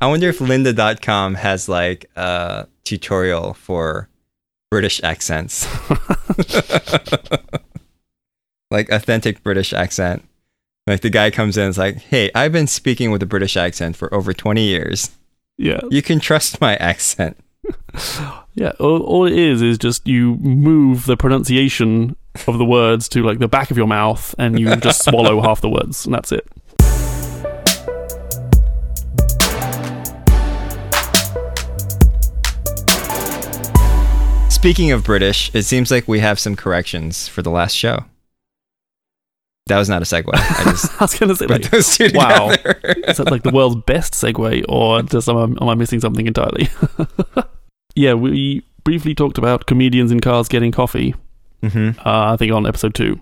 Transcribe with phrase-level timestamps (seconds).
[0.00, 4.08] I wonder if lynda.com has like a tutorial for
[4.70, 5.66] British accents.
[8.70, 10.24] like authentic British accent.
[10.86, 13.56] Like the guy comes in and is like, "Hey, I've been speaking with a British
[13.56, 15.10] accent for over 20 years.
[15.56, 15.80] Yeah.
[15.90, 17.36] You can trust my accent."
[18.58, 22.16] Yeah, all, all it is is just you move the pronunciation
[22.48, 25.60] of the words to like the back of your mouth and you just swallow half
[25.60, 26.44] the words and that's it.
[34.68, 38.04] Speaking of British, it seems like we have some corrections for the last show.
[39.64, 40.28] That was not a segue.
[40.34, 42.50] I just I was going to say like those two wow.
[42.50, 46.26] is that like the world's best segue or just am I, am I missing something
[46.26, 46.68] entirely?
[47.94, 51.14] yeah, we briefly talked about comedians in cars getting coffee
[51.62, 53.18] hmm uh, I think on episode two.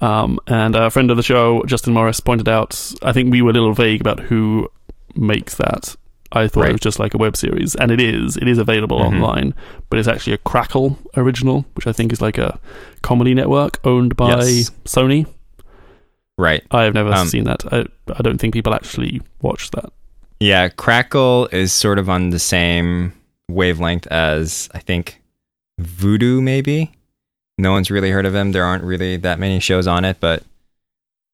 [0.00, 3.50] Um, and a friend of the show, Justin Morris, pointed out, I think we were
[3.50, 4.70] a little vague about who
[5.14, 5.94] makes that.
[6.32, 8.36] I thought it was just like a web series, and it is.
[8.36, 9.06] It is available Mhm.
[9.06, 9.54] online,
[9.88, 12.58] but it's actually a Crackle original, which I think is like a
[13.02, 14.70] comedy network owned by Yes.
[14.84, 15.26] Sony.
[16.38, 16.62] Right.
[16.70, 17.64] I have never Um, seen that.
[17.72, 17.84] I,
[18.16, 19.92] I don't think people actually watch that.
[20.38, 23.12] Yeah, Crackle is sort of on the same
[23.50, 25.20] wavelength as I think
[25.82, 26.92] Vudu, maybe.
[27.58, 28.52] No one's really heard of him.
[28.52, 30.42] There aren't really that many shows on it, but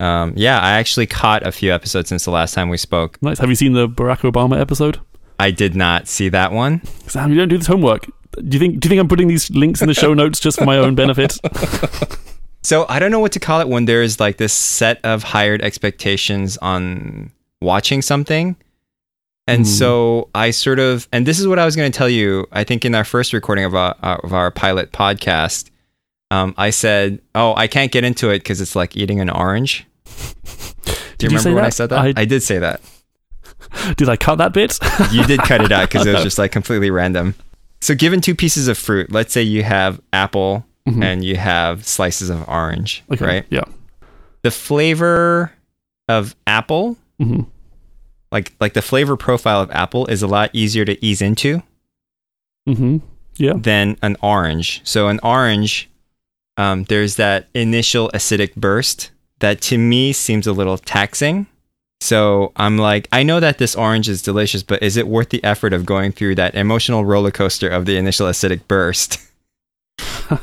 [0.01, 3.21] um, yeah, I actually caught a few episodes since the last time we spoke.
[3.23, 3.39] Nice.
[3.39, 5.01] Have you seen the Barack Obama episode?
[5.41, 6.83] I did not see that one.
[7.09, 8.07] Sam, you don't do this homework.
[8.37, 8.81] Do you think?
[8.81, 10.95] Do you think I'm putting these links in the show notes just for my own
[10.95, 11.39] benefit?
[12.63, 15.63] So I don't know what to call it when there's like this set of hired
[15.63, 17.31] expectations on
[17.63, 18.57] watching something.
[19.47, 19.65] And Hmm.
[19.67, 22.45] so I sort of, and this is what I was going to tell you.
[22.51, 25.71] I think in our first recording of our of our pilot podcast,
[26.31, 29.87] um, I said, "Oh, I can't get into it because it's like eating an orange."
[31.19, 31.99] Do you you remember say when I said that?
[31.99, 32.81] I- I did say that.
[33.97, 34.79] Did I cut that bit?
[35.13, 37.35] You did cut it out because it was just like completely random.
[37.81, 41.03] So, given two pieces of fruit, let's say you have apple Mhm.
[41.03, 43.25] and you have slices of orange, Okay.
[43.25, 43.47] right?
[43.51, 43.65] Yeah.
[44.43, 45.53] The flavor
[46.09, 47.43] of apple, hmm
[48.33, 51.63] like like the flavor profile of apple, is a lot easier to ease into
[52.67, 52.99] hmm
[53.37, 53.55] Yeah.
[53.57, 54.81] than an orange.
[54.85, 55.89] So, an orange,
[56.57, 61.47] um, there's that initial acidic burst that to me seems a little taxing.
[62.01, 65.43] So I'm like, I know that this orange is delicious, but is it worth the
[65.43, 69.19] effort of going through that emotional roller coaster of the initial acidic burst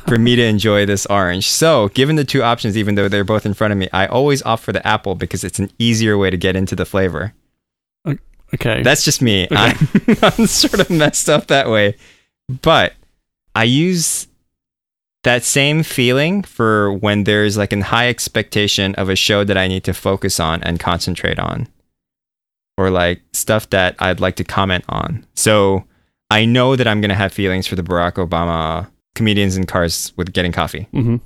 [0.08, 1.48] for me to enjoy this orange?
[1.50, 4.44] So, given the two options, even though they're both in front of me, I always
[4.44, 7.34] opt for the apple because it's an easier way to get into the flavor.
[8.54, 8.84] Okay.
[8.84, 9.46] That's just me.
[9.46, 9.56] Okay.
[9.56, 11.98] I'm, I'm sort of messed up that way.
[12.62, 12.94] But
[13.56, 14.28] I use
[15.24, 19.68] that same feeling for when there's like a high expectation of a show that I
[19.68, 21.68] need to focus on and concentrate on,
[22.78, 25.26] or like stuff that I'd like to comment on.
[25.36, 25.86] So
[26.30, 30.12] I know that I'm going to have feelings for the Barack Obama comedians in cars
[30.18, 30.88] with getting coffee.
[30.92, 31.18] hmm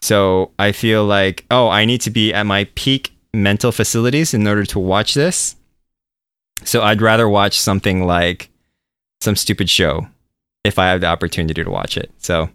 [0.00, 4.46] So I feel like, oh, I need to be at my peak mental facilities in
[4.46, 5.56] order to watch this.
[6.64, 8.50] So I'd rather watch something like
[9.20, 10.06] some stupid show
[10.64, 12.10] if I have the opportunity to watch it.
[12.18, 12.48] So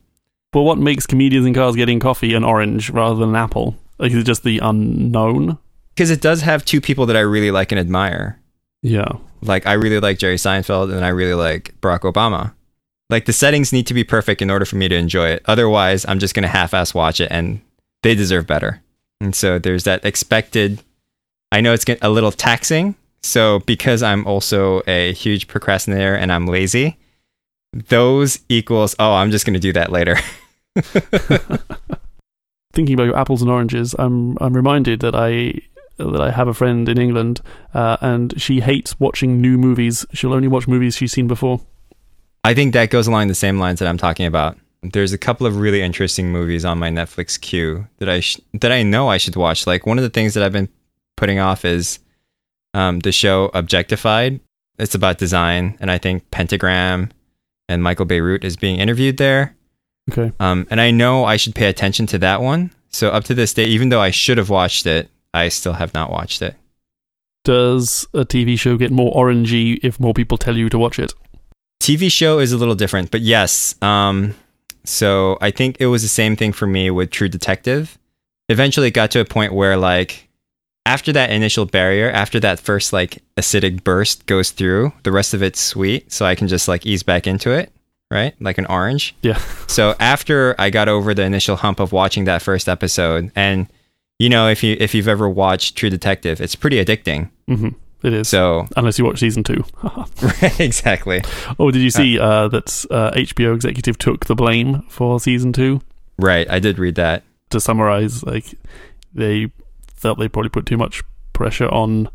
[0.58, 3.76] But what makes comedians in cars getting coffee an orange rather than an apple?
[4.00, 5.60] Like, is it just the unknown?
[5.98, 8.40] because it does have two people that I really like and admire.
[8.84, 9.14] Yeah.
[9.42, 12.54] Like I really like Jerry Seinfeld and I really like Barack Obama.
[13.10, 15.42] Like the settings need to be perfect in order for me to enjoy it.
[15.46, 17.62] Otherwise, I'm just going to half-ass watch it and
[18.04, 18.80] they deserve better.
[19.22, 20.84] And so there's that expected
[21.52, 22.94] I know it's a little taxing.
[23.24, 26.96] So because I'm also a huge procrastinator and I'm lazy,
[27.74, 30.16] those equals oh, I'm just going to do that later.
[32.74, 35.62] Thinking about apples and oranges, I'm I'm reminded that I
[35.98, 37.42] that I have a friend in England,
[37.74, 40.06] uh, and she hates watching new movies.
[40.14, 41.62] She'll only watch movies she's seen before.
[42.44, 44.58] I think that goes along the same lines that I'm talking about.
[44.84, 48.72] There's a couple of really interesting movies on my Netflix queue that I sh- that
[48.72, 49.66] I know I should watch.
[49.66, 50.70] Like one of the things that I've been
[51.16, 52.00] putting off is
[52.74, 54.40] um, the show Objectified.
[54.78, 57.10] It's about design, and I think Pentagram
[57.68, 59.57] and Michael Bierut is being interviewed there.
[60.12, 60.32] Okay.
[60.40, 62.72] Um, and I know I should pay attention to that one.
[62.90, 65.94] So up to this day, even though I should have watched it, I still have
[65.94, 66.56] not watched it.
[67.44, 71.14] Does a TV show get more orangey if more people tell you to watch it?
[71.82, 73.76] TV show is a little different, but yes.
[73.82, 74.36] Um,
[74.84, 77.98] so I think it was the same thing for me with True Detective.
[78.50, 80.28] Eventually, it got to a point where, like,
[80.86, 85.44] after that initial barrier, after that first like acidic burst goes through, the rest of
[85.44, 87.72] it's sweet, so I can just like ease back into it,
[88.12, 88.34] right?
[88.40, 89.16] Like an orange.
[89.22, 89.40] Yeah.
[89.70, 93.68] So after I got over the initial hump of watching that first episode, and
[94.18, 97.30] you know, if you if you've ever watched True Detective, it's pretty addicting.
[97.48, 97.70] hmm
[98.04, 98.30] it is.
[98.30, 99.64] So Unless you watch season two.
[100.60, 101.22] exactly.
[101.60, 105.82] oh, did you see uh, that uh, HBO executive took the blame for season two?
[106.18, 106.50] Right.
[106.50, 107.24] I did read that.
[107.50, 108.46] To summarize, like
[109.14, 109.52] they
[109.96, 112.10] felt they probably put too much pressure on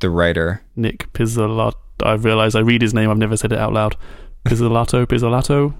[0.00, 0.62] The writer.
[0.76, 1.74] Nic Pizzolatto.
[2.02, 3.10] I realize I read his name.
[3.10, 3.96] I've never said it out loud.
[4.46, 5.74] Pizzolatto, Pizzolatto,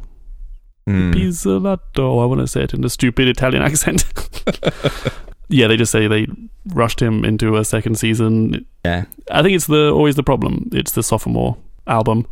[0.86, 1.12] Hmm.
[1.12, 2.22] Pizzolatto.
[2.22, 4.04] I want to say it in a stupid Italian accent.
[5.48, 6.26] yeah, they just say they
[6.68, 8.64] rushed him into a second season.
[8.86, 9.04] Yeah.
[9.30, 10.68] I think it's the always the problem.
[10.72, 11.56] It's the sophomore
[11.86, 12.26] album.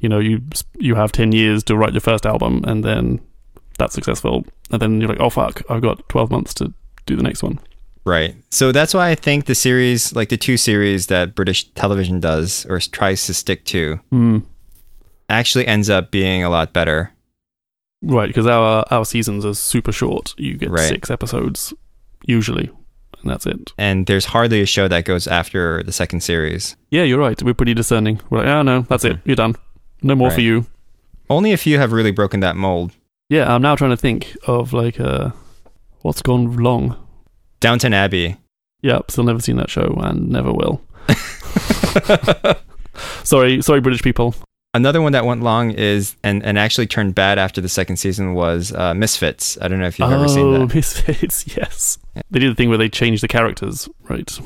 [0.00, 0.42] You know, you
[0.78, 3.20] you have ten years to write your first album, and then
[3.78, 6.72] that's successful, and then you're like, oh fuck, I've got twelve months to
[7.06, 7.58] do the next one.
[8.04, 8.36] Right.
[8.50, 12.66] So that's why I think the series, like the two series that British television does
[12.68, 14.40] or tries to stick to, Hmm.
[15.28, 17.10] Actually ends up being a lot better.
[18.02, 20.34] Right, because our our seasons are super short.
[20.36, 20.88] You get Right.
[20.88, 21.72] six episodes
[22.26, 22.70] usually,
[23.22, 23.72] and that's it.
[23.78, 26.76] And there's hardly a show that goes after the second series.
[26.90, 27.42] Yeah, you're right.
[27.42, 28.20] We're pretty discerning.
[28.28, 29.18] We're like, oh no, that's it.
[29.24, 29.54] You're done.
[30.02, 30.66] No more for you.
[31.30, 32.92] Only a few have really broken that mold.
[33.30, 35.30] Yeah, I'm now trying to think of like uh,
[36.02, 36.96] what's gone wrong.
[37.60, 38.36] Downton Abbey.
[38.82, 40.82] Yep, still never seen that show and never will.
[43.24, 44.34] Sorry, sorry, British people.
[44.74, 48.34] Another one that went long is and, and actually turned bad after the second season
[48.34, 49.56] was uh, Misfits.
[49.62, 50.60] I don't know if you've ever seen that.
[50.62, 50.66] oh.
[50.74, 51.56] Misfits.
[51.56, 51.96] Yes,
[52.30, 54.38] they did the thing where they changed the characters, right?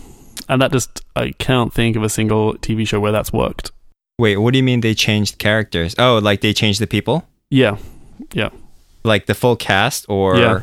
[0.48, 3.72] And that just I can't think of a single TV show where that's worked.
[4.18, 5.94] Wait, what do you mean they changed characters?
[5.98, 7.26] Oh, like they changed the people?
[7.50, 7.78] Yeah.
[8.34, 8.50] Yeah,
[9.04, 10.60] Like the full cast or Yeah.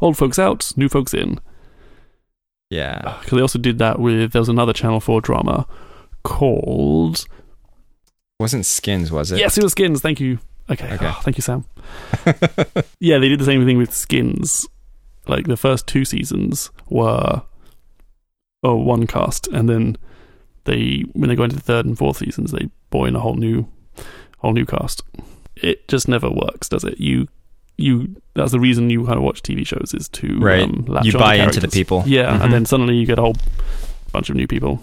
[0.00, 1.40] old folks out, new folks in.
[2.70, 3.00] Yeah.
[3.20, 5.66] Because they also did that with there was another Channel Four drama
[6.22, 7.26] called
[8.38, 9.38] Wasn't Skins, was it?
[9.38, 10.00] Yes, it was Skins.
[10.00, 10.38] Thank you.
[10.68, 10.92] Okay.
[10.94, 11.06] Okay.
[11.06, 11.64] Oh, thank you, Sam.
[13.00, 14.66] yeah, they did the same thing with Skins.
[15.26, 17.42] Like the first two seasons were
[18.62, 19.96] oh one cast, and then
[20.64, 23.36] they when they go into the third and fourth seasons, they brought in a whole
[23.36, 23.66] new
[24.38, 25.02] whole new cast.
[25.56, 27.00] It just never works, does it?
[27.00, 27.28] You
[27.78, 30.62] you that's the reason you kind of watch TV shows is to Right.
[30.62, 32.04] um, You buy into the people.
[32.06, 32.44] Yeah, Mhm.
[32.44, 33.36] and then suddenly you get a whole
[34.12, 34.80] bunch of new people.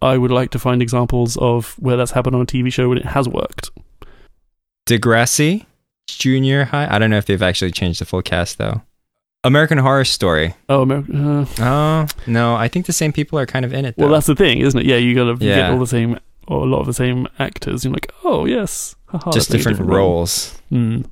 [0.00, 3.00] I would like to find examples of where that's happened on a TV show and
[3.00, 3.70] it has worked.
[4.86, 5.66] Degrassi,
[6.06, 6.86] Junior High.
[6.94, 8.82] I don't know if they've actually changed the full cast though.
[9.44, 10.54] American Horror Story.
[10.68, 11.12] Oh, America.
[11.12, 13.96] Uh, Oh no, I think the same people are kind of in it.
[13.96, 14.04] Though.
[14.04, 14.86] well, that's the thing, isn't it?
[14.86, 16.18] Yeah, you gotta you get all the same,
[16.48, 17.84] or a lot of the same actors.
[17.84, 19.88] You're like, oh yes, Haha, just different, role.
[19.88, 20.58] roles.
[20.70, 21.02] Hmm.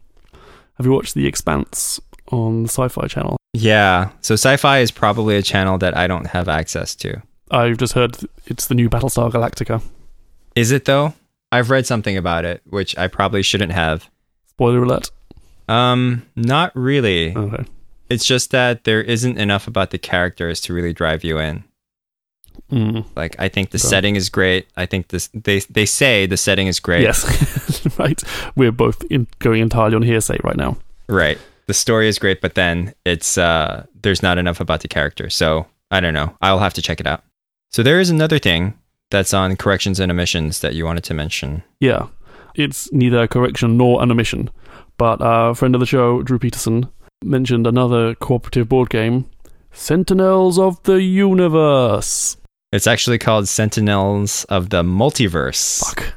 [0.76, 2.00] Have you watched The Expanse
[2.30, 3.36] on the Sci-Fi Channel?
[3.54, 4.10] Yeah.
[4.20, 7.22] So sci-fi is probably a channel that I don't have access to.
[7.50, 8.16] I've just heard
[8.46, 9.82] it's the new Battlestar Galactica.
[10.54, 11.14] Is it though?
[11.52, 14.10] I've read something about it, which I probably shouldn't have.
[14.48, 15.10] Spoiler alert.
[15.68, 17.36] Um, not really.
[17.36, 17.64] Okay.
[18.08, 21.64] It's just that there isn't enough about the characters to really drive you in.
[22.70, 23.04] Mm.
[23.14, 24.66] Like I think the setting is great.
[24.76, 27.02] I think this they they say the setting is great.
[27.02, 28.20] Yes, right.
[28.56, 30.76] We're both in, going entirely on hearsay right now.
[31.08, 31.38] Right.
[31.66, 35.30] The story is great, but then it's uh there's not enough about the character.
[35.30, 36.36] So I don't know.
[36.40, 37.22] I'll have to check it out.
[37.76, 38.72] So there is another thing
[39.10, 41.62] that's on corrections and omissions that you wanted to mention.
[41.78, 42.06] Yeah,
[42.54, 44.48] it's neither a correction nor an omission.
[44.96, 46.88] But a friend of the show, Drew Peterson,
[47.22, 49.28] mentioned another cooperative board game,
[49.72, 52.38] Sentinels of the Universe.
[52.72, 55.84] It's actually called Sentinels of the Multiverse.
[55.84, 56.14] Fuck.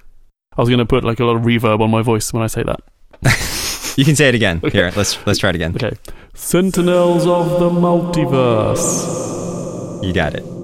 [0.55, 2.47] I was going to put like a lot of reverb on my voice when I
[2.47, 2.79] say that.
[3.97, 4.61] You can say it again.
[4.63, 4.77] Okay.
[4.77, 5.75] Here, let's let's try it again.
[5.75, 5.91] Okay.
[6.33, 8.85] Sentinels of the Multiverse.
[10.01, 10.58] You got it.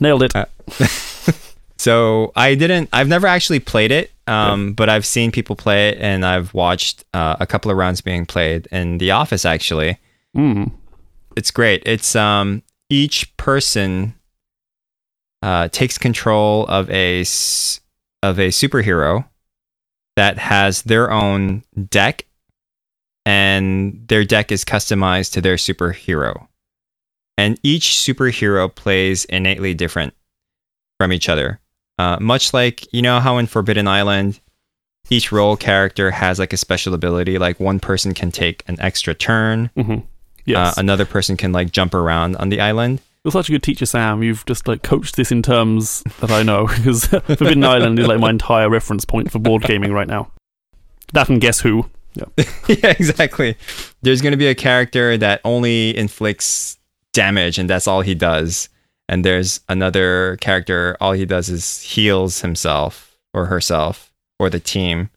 [0.00, 0.34] Nailed it.
[0.34, 0.46] Uh,
[1.78, 2.88] So I didn't.
[2.92, 7.04] I've never actually played it, um, but I've seen people play it, and I've watched
[7.12, 9.44] uh, a couple of rounds being played in the office.
[9.44, 9.98] Actually,
[10.34, 10.72] Mm.
[11.36, 11.82] it's great.
[11.86, 14.14] It's um, each person
[15.42, 17.20] uh, takes control of a
[18.22, 19.26] of a superhero
[20.16, 22.24] that has their own deck,
[23.26, 26.48] and their deck is customized to their superhero.
[27.38, 30.14] And each superhero plays innately different
[30.98, 31.60] from each other.
[31.98, 34.40] Uh, much like you know how in Forbidden Island,
[35.10, 37.38] each role character has like a special ability.
[37.38, 39.70] Like one person can take an extra turn.
[39.76, 39.98] hmm
[40.44, 40.78] Yes.
[40.78, 43.00] Uh, another person can like jump around on the island.
[43.24, 44.22] You're such a good teacher, Sam.
[44.22, 48.20] You've just like coached this in terms that I know because Forbidden Island is like
[48.20, 50.30] my entire reference point for board gaming right now.
[51.12, 51.90] That and Guess Who.
[52.68, 53.56] yeah, exactly.
[54.02, 56.75] There's going to be a character that only inflicts
[57.16, 58.68] damage and that's all he does.
[59.08, 65.10] And there's another character, all he does is heals himself or herself or the team.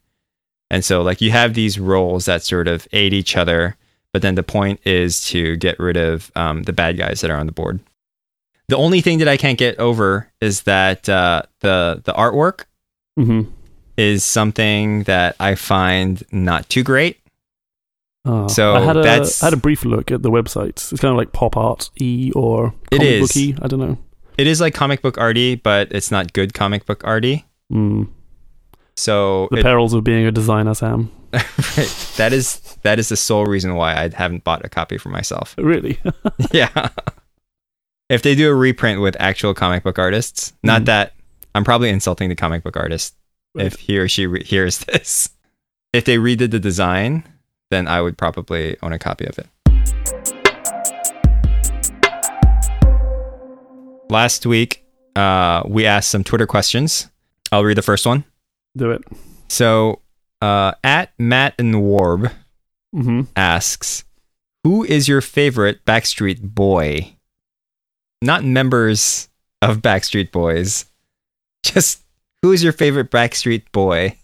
[0.71, 3.75] And so, like, you have these roles that sort of aid each other,
[4.13, 7.37] but then the point is to get rid of um, the bad guys that are
[7.37, 7.79] on the board.
[8.67, 12.65] The only thing that I can't get over is that uh, the the artwork
[13.17, 13.43] hmm
[13.97, 17.19] is something that I find not too great.
[18.25, 20.69] Uh, So I had a that's- I had a brief look at the website.
[20.91, 23.27] It's kind of like pop art e or It comic is.
[23.27, 23.55] booky.
[23.61, 23.97] I don't know.
[24.37, 27.45] It is like comic book arty, but it's not good comic book arty.
[27.73, 28.07] Mm.
[28.97, 31.11] So The it- perils of being a designer, Sam.
[31.33, 35.09] right, that is that is the sole reason why I haven't bought a copy for
[35.09, 35.53] myself.
[35.59, 35.99] Really?
[36.51, 36.89] yeah.
[38.09, 40.85] If they do a reprint with actual comic book artists, not Mhm.
[40.85, 41.13] that
[41.53, 43.15] I'm probably insulting the comic book artist
[43.55, 45.29] if he or she re- hears this.
[45.93, 47.23] If they redid the design,
[47.69, 49.47] then I would probably own a copy of it.
[54.09, 54.83] Last week,
[55.15, 57.09] uh, we asked some Twitter questions.
[57.51, 58.23] I'll read the first one.
[58.75, 59.03] Do it.
[59.49, 60.01] So,
[60.41, 62.31] uh, at Matt and Warb
[62.91, 64.03] hmm asks,
[64.63, 67.15] "Who is your favorite Backstreet Boy?"
[68.21, 69.29] Not members
[69.61, 70.85] of Backstreet Boys,
[71.63, 72.01] just
[72.41, 74.17] who is your favorite Backstreet Boy?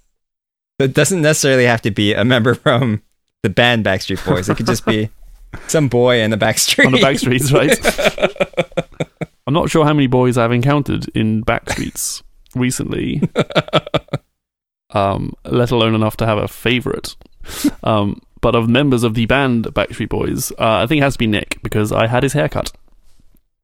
[0.80, 3.02] It doesn't necessarily have to be a member from
[3.46, 4.50] the band Backstreet Boys.
[4.50, 5.10] It could just be
[5.68, 6.88] some boy in the backstreet.
[6.88, 7.78] On the back streets, right?
[9.48, 12.24] I'm not sure how many boys I've encountered in back streets
[12.56, 13.22] recently,
[14.90, 17.16] um, let alone enough to have a favorite.
[17.84, 21.20] Um, but of members of the band Backstreet Boys, uh, I think it has to
[21.20, 22.72] be Nick because I had his haircut.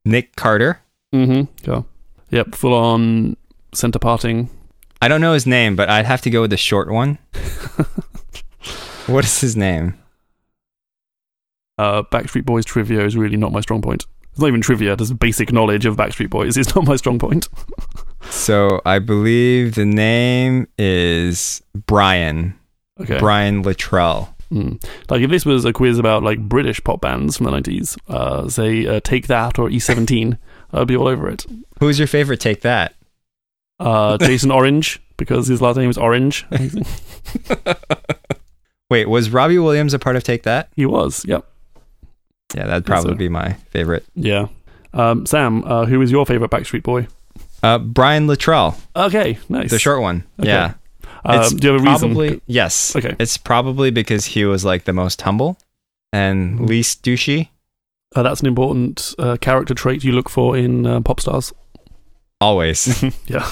[0.06, 0.80] Nick Carter.
[1.12, 1.70] Mm-hmm.
[1.70, 1.82] Yeah.
[2.30, 2.54] Yep.
[2.54, 3.36] Full on
[3.74, 4.52] center parting.
[5.02, 7.18] I don't know his name, but I'd have to go with the short one.
[9.08, 9.98] What is his name?
[11.78, 14.06] Uh, Backstreet Boys trivia is really not my strong point.
[14.32, 14.96] It's not even trivia.
[14.96, 17.50] Just basic knowledge of Backstreet Boys is not my strong point.
[18.30, 22.58] So I believe the name is Brian.
[23.00, 23.20] Okay.
[23.20, 24.34] Brian Littrell.
[24.52, 24.84] Mm.
[25.10, 28.48] Like if this was a quiz about like British pop bands from the nineties, uh,
[28.48, 30.38] say uh, Take That or E17,
[30.74, 31.46] I'd be all over it.
[31.80, 32.40] Who's your favorite?
[32.40, 32.96] Take that.
[33.80, 36.46] Uh, Jason Orange because his last name is Orange.
[38.92, 40.70] Wait, was Robbie Williams a part of Take That?
[40.76, 41.24] he was.
[41.26, 41.46] Yep.
[42.54, 43.16] Yeah, that'd probably so.
[43.18, 44.06] be my favorite.
[44.16, 44.48] Yeah.
[44.94, 47.08] Um, Sam, uh, who is your favorite Backstreet Boy?
[47.64, 49.70] Uh, Brian Littrell, Okay, nice.
[49.72, 50.26] the short one.
[50.40, 50.50] Okay.
[50.50, 50.74] Yeah.
[51.24, 52.10] Um, do you have a reason?
[52.10, 52.94] Probably yes.
[52.96, 53.16] Okay.
[53.20, 55.58] It's probably because he was like the most humble
[56.12, 56.68] and Mhm.
[56.68, 57.48] least douchey.
[58.14, 61.54] Uh, that's an important uh, character trait you look for in uh, pop stars.
[62.42, 63.02] Always.
[63.28, 63.50] yeah.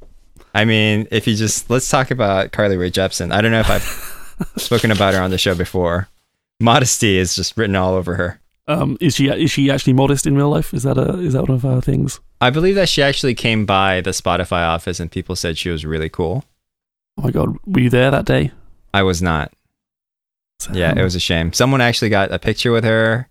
[0.54, 3.32] I mean, if you just let's talk about Carly Rae Jepsen.
[3.32, 3.82] I don't know if I've
[4.56, 6.08] spoken about her on the show before.
[6.60, 8.40] Modesty is just written all over her.
[8.68, 10.74] Um, is she is she actually modest in real life?
[10.74, 12.20] Is that a is that one of her things?
[12.40, 15.84] I believe that she actually came by the Spotify office and people said she was
[15.84, 16.44] really cool.
[17.18, 18.50] Oh my god, were you there that day?
[18.92, 19.52] I was not.
[20.72, 21.52] Yeah, it was a shame.
[21.52, 23.28] Someone actually got a picture with her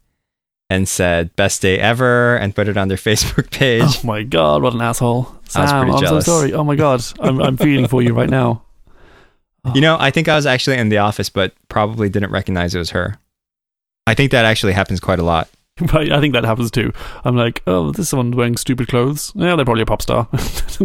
[0.70, 3.84] and said best day ever and put it on their Facebook page.
[3.84, 5.28] Oh my god, what an asshole!
[5.56, 6.26] I was pretty I'm jealous.
[6.26, 6.54] so sorry.
[6.54, 8.64] Oh my god, I'm I'm feeling for you right now.
[9.74, 12.80] You know, I think I was actually in the office but probably didn't recognize it
[12.80, 13.18] was her.
[14.08, 15.50] I think that actually happens quite a lot.
[15.94, 16.94] Right, I think that happens too.
[17.26, 19.34] I'm like, oh, this someone's wearing stupid clothes.
[19.36, 20.30] Yeah, they're probably a pop star.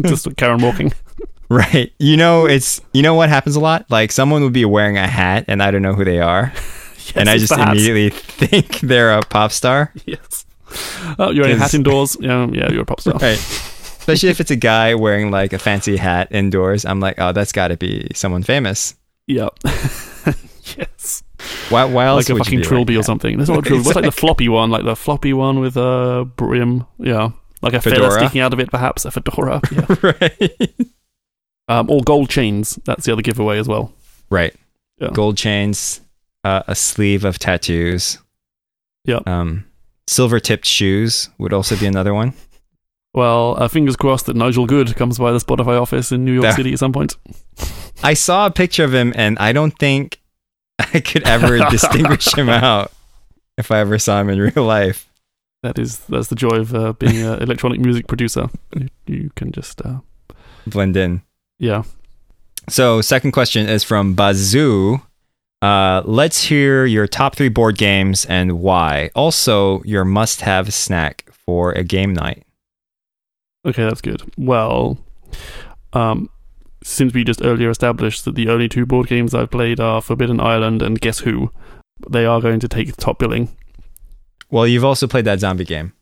[0.03, 0.93] Just Karen walking.
[1.49, 1.93] Right.
[1.99, 3.85] You know, it's you know what happens a lot?
[3.91, 6.53] Like someone would be wearing a hat and I don't know who they are.
[6.55, 9.93] Yes, and I just immediately think they're a pop star.
[10.07, 10.47] Yes.
[11.19, 12.17] Oh, you're in a hat indoors.
[12.21, 13.15] Yeah, yeah, you're a pop star.
[13.15, 13.39] Right.
[14.13, 16.85] Especially if it's a guy wearing like a fancy hat indoors.
[16.85, 18.95] I'm like, oh, that's got to be someone famous.
[19.27, 19.59] Yep.
[20.77, 21.23] yes.
[21.69, 23.39] Why, why else Like a fucking trilby or something.
[23.39, 23.85] That's not a trilby.
[23.85, 24.71] What's like the floppy one?
[24.71, 26.87] Like the floppy one with a brim.
[26.99, 27.31] Yeah.
[27.63, 29.05] Like a feather sticking out of it, perhaps.
[29.05, 29.61] A fedora.
[29.71, 29.97] Yeah.
[30.03, 30.75] right.
[31.69, 32.79] um, or gold chains.
[32.85, 33.93] That's the other giveaway as well.
[34.31, 34.55] Right.
[34.99, 35.11] Yeah.
[35.13, 36.01] Gold chains,
[36.45, 38.19] uh, a sleeve of tattoos.
[39.05, 39.21] Yeah.
[39.27, 39.67] Um,
[40.07, 42.35] silver tipped shoes would also be another one.
[43.13, 46.55] Well, uh, fingers crossed that Nigel Good comes by the Spotify office in New York
[46.55, 47.17] City at some point.
[48.03, 50.21] I saw a picture of him and I don't think
[50.79, 52.93] I could ever distinguish him out
[53.59, 55.09] if I ever saw him in real life.
[55.63, 58.49] That is that's the joy of uh, being an electronic music producer.
[58.75, 59.99] You, you can just uh,
[60.67, 61.23] Blend in.
[61.59, 61.83] yeah.
[62.69, 65.01] So, second question is from Bazoo.
[65.61, 69.11] Uh, let's hear your top three board games and why.
[69.17, 72.45] Also, your must have snack for a game night.
[73.67, 74.23] Okay, that's good.
[74.39, 74.99] Well,
[75.93, 76.31] um,
[76.83, 80.41] since we just earlier established that the only two board games I've played are Forbidden
[80.41, 81.51] Island and Guess Who,
[82.09, 83.49] they are going to take top billing.
[84.51, 85.93] Well, you've also played that zombie game.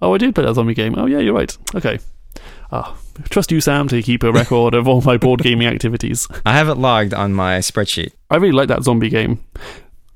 [0.00, 0.94] Oh, I did play that zombie game.
[0.96, 1.56] Oh, yeah, you're right.
[1.74, 1.98] Okay.
[2.70, 2.96] Ah,
[3.28, 6.26] trust you, Sam, to keep a record of all my board gaming activities.
[6.46, 8.12] I have it logged on my spreadsheet.
[8.30, 9.44] I really like that zombie game.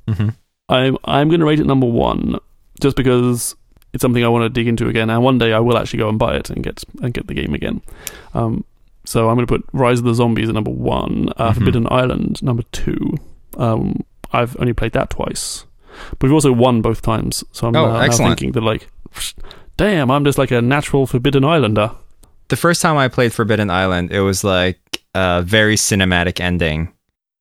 [0.08, 0.30] Mm-hmm.
[0.68, 2.38] I'm I'm going to rate it number one,
[2.80, 3.54] just because
[3.96, 5.08] it's something I want to dig into again.
[5.10, 7.34] And one day I will actually go and buy it and get and get the
[7.34, 7.80] game again.
[8.34, 8.64] Um,
[9.04, 11.54] so I'm going to put Rise of the Zombies at number one, uh, Mhm.
[11.54, 13.14] Forbidden Island number two.
[13.56, 15.64] Um, I've only played that twice,
[16.10, 17.42] but we've also won both times.
[17.52, 18.88] So I'm Oh, uh, now thinking that like,
[19.76, 21.90] damn, I'm just like a natural Forbidden Islander.
[22.48, 24.78] the first time I played Forbidden Island, it was like
[25.16, 26.92] a very cinematic ending.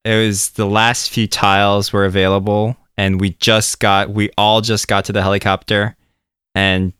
[0.03, 4.87] It was the last few tiles were available, and we just got, we all just
[4.87, 5.95] got to the helicopter,
[6.55, 6.93] and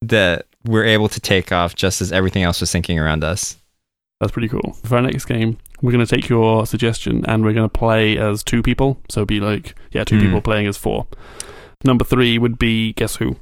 [0.00, 3.56] that we're able to take off just as everything else was sinking around us.
[4.20, 4.76] That's pretty cool.
[4.84, 8.16] For our next game, we're going to take your suggestion and we're going to play
[8.16, 9.00] as two people.
[9.08, 10.26] So be like, yeah, two Hmm.
[10.26, 11.06] people playing as four.
[11.84, 13.36] Number three would be Guess Who?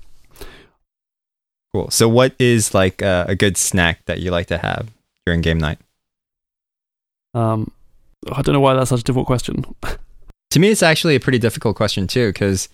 [1.75, 1.90] Cool.
[1.90, 4.88] So, what is like a, a good snack that you like to have
[5.26, 5.79] during game night?
[7.35, 7.71] Um,
[8.33, 9.64] I don't know why that's such a difficult question.
[10.52, 12.69] To me, it's actually a pretty difficult question too, because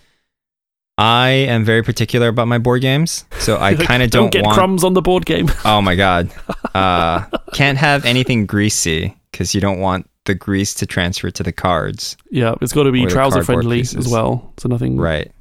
[0.97, 3.25] I am very particular about my board games.
[3.39, 4.55] So I kind of don't, don't, get want.
[4.57, 5.49] crumbs on the board game.
[5.65, 6.31] Oh my god.
[6.73, 11.51] Uh, can't have anything greasy because you don't want the grease to transfer to the
[11.53, 12.17] cards.
[12.31, 14.05] yeah, it's got to be trouser friendly pieces.
[14.07, 14.53] as well.
[14.57, 15.31] So nothing Right.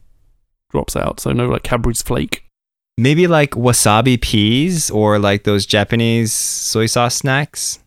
[0.71, 1.21] drops out.
[1.21, 2.45] So no like Cadbury's flake.
[2.99, 7.79] Maybe like wasabi peas or like those Japanese soy sauce snacks,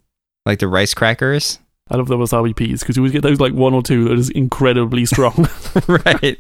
[0.45, 1.59] like the rice crackers.
[1.89, 4.19] I love the wasabi peas because you always get those like one or two that
[4.19, 5.47] is incredibly strong.
[5.88, 6.39] right.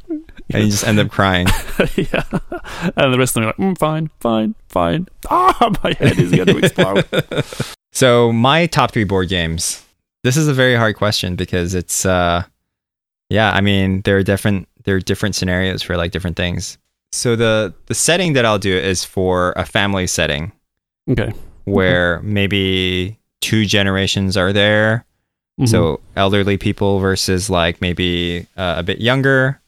[0.51, 1.47] And you just end up crying.
[1.95, 2.23] yeah.
[2.95, 5.07] And the rest of them are like, mm, fine, fine, fine.
[5.29, 7.05] Ah, my head is going to explode.
[7.91, 9.83] So my top three board games.
[10.23, 12.43] This is a very hard question because it's uh
[13.29, 16.77] yeah, I mean there are different there are different scenarios for like different things.
[17.11, 20.51] So the the setting that I'll do is for a family setting
[21.09, 21.33] okay.
[21.65, 25.05] where maybe two generations are there.
[25.59, 25.67] Mhm.
[25.67, 29.59] So elderly people versus like maybe uh, a bit younger.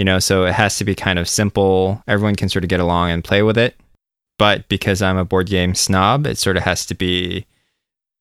[0.00, 2.02] You know, so it has to be kind of simple.
[2.08, 3.76] Everyone can sort of get along and play with it.
[4.38, 7.44] But because I'm a board game snob, it sort of has to be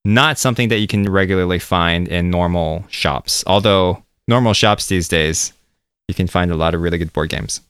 [0.03, 3.45] not something that you can regularly find in normal shops.
[3.47, 5.53] Although normal shops these days,
[6.09, 7.61] you can find a lot of really good board games.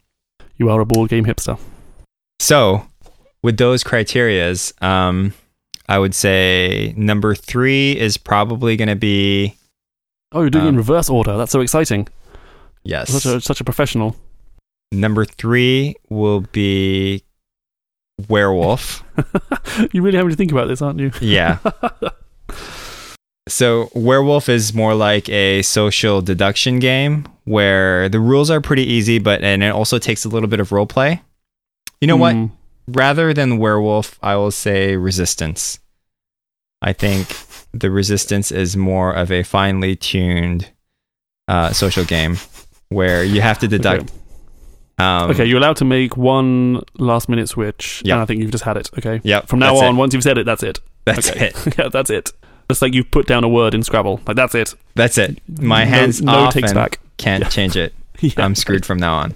[0.57, 1.59] you are a board game hipster.
[2.39, 2.87] So,
[3.43, 5.35] with those criterias, um,
[5.87, 9.55] I would say number three is probably going to be
[10.31, 11.37] Oh, you're doing it in Um, reverse order.
[11.37, 12.07] That's so exciting.
[12.83, 13.09] Yes.
[13.11, 14.15] Such a such a professional.
[14.91, 17.23] Number three will be
[18.27, 19.03] werewolf.
[19.91, 21.11] you really having to think about this, aren't you?
[21.21, 21.59] Yeah.
[23.49, 29.17] So werewolf is more like a social deduction game where the rules are pretty easy,
[29.17, 31.23] but and it also takes a little bit of role play.
[31.99, 32.35] You know what?
[32.35, 32.45] Hmm.
[32.87, 35.79] Rather than werewolf, I will say resistance.
[36.81, 37.35] I think
[37.73, 40.71] the resistance is more of a finely tuned
[41.47, 42.37] uh, social game
[42.89, 44.03] where you have to deduct.
[44.03, 44.13] Okay.
[44.97, 48.01] Um, okay, you're allowed to make one last minute switch.
[48.03, 48.15] Yeah.
[48.15, 48.89] And I think you've just had it.
[48.97, 49.21] Okay.
[49.23, 49.47] Yep.
[49.47, 49.97] From now on, it.
[49.97, 50.79] once you've said it, that's it.
[51.05, 51.47] that's okay.
[51.47, 51.77] it.
[51.77, 52.31] yeah, that's it.
[52.69, 54.19] It's like you've put down a word in Scrabble.
[54.27, 54.75] Like that's it.
[54.95, 55.39] That's it.
[55.59, 56.99] My hands no, off takes back.
[57.17, 57.49] can't Yeah.
[57.49, 57.93] change it.
[58.21, 58.31] Yeah.
[58.39, 59.33] I'm screwed from now on.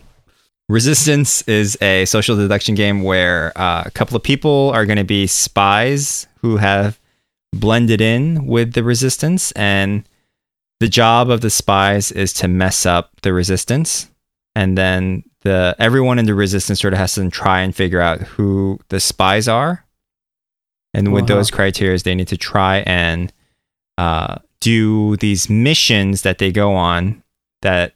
[0.68, 5.06] Resistance is a social deduction game where uh, a couple of people are going to
[5.06, 7.00] be spies who have
[7.54, 10.04] blended in with the resistance, and
[10.80, 14.10] the job of the spies is to mess up the resistance,
[14.56, 18.22] and then the everyone in the resistance sort of has to try and figure out
[18.22, 19.86] who the spies are,
[20.94, 21.36] and with Uh-huh.
[21.36, 23.32] those criteria, they need to try and
[23.98, 27.24] uh, do these missions that they go on
[27.62, 27.94] that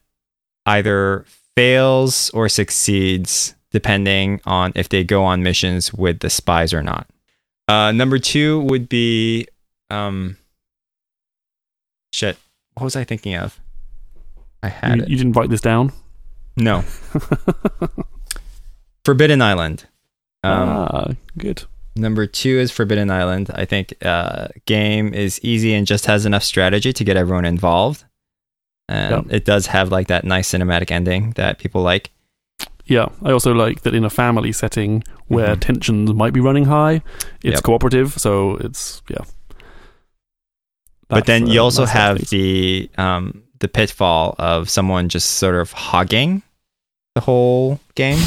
[0.65, 6.81] either fails or succeeds depending on if they go on missions with the spies or
[6.83, 7.07] not.
[7.67, 9.45] Uh, number two would be
[9.89, 10.37] um,
[12.13, 12.37] shit.
[12.77, 13.59] What was I thinking of?
[14.61, 15.09] I had You, it.
[15.09, 15.91] you didn't write this down.
[16.55, 16.81] No,
[19.05, 19.85] Forbidden Island.
[20.43, 21.63] Um, ah, good.
[21.95, 23.49] Number two is Forbidden Island.
[23.53, 28.03] I think uh, game is easy and just has enough strategy to get everyone involved.
[28.89, 32.11] And it does have like that nice cinematic ending that people like.
[32.85, 35.59] Yeah, I also like that in a family setting where Mhm.
[35.61, 37.01] tensions might be running high,
[37.43, 37.63] it's Yep.
[37.63, 39.25] cooperative, so it's yeah.
[41.09, 42.29] But then you also nice side of have things.
[42.29, 46.43] the um, the pitfall of someone just sort of hogging
[47.15, 48.19] the whole game,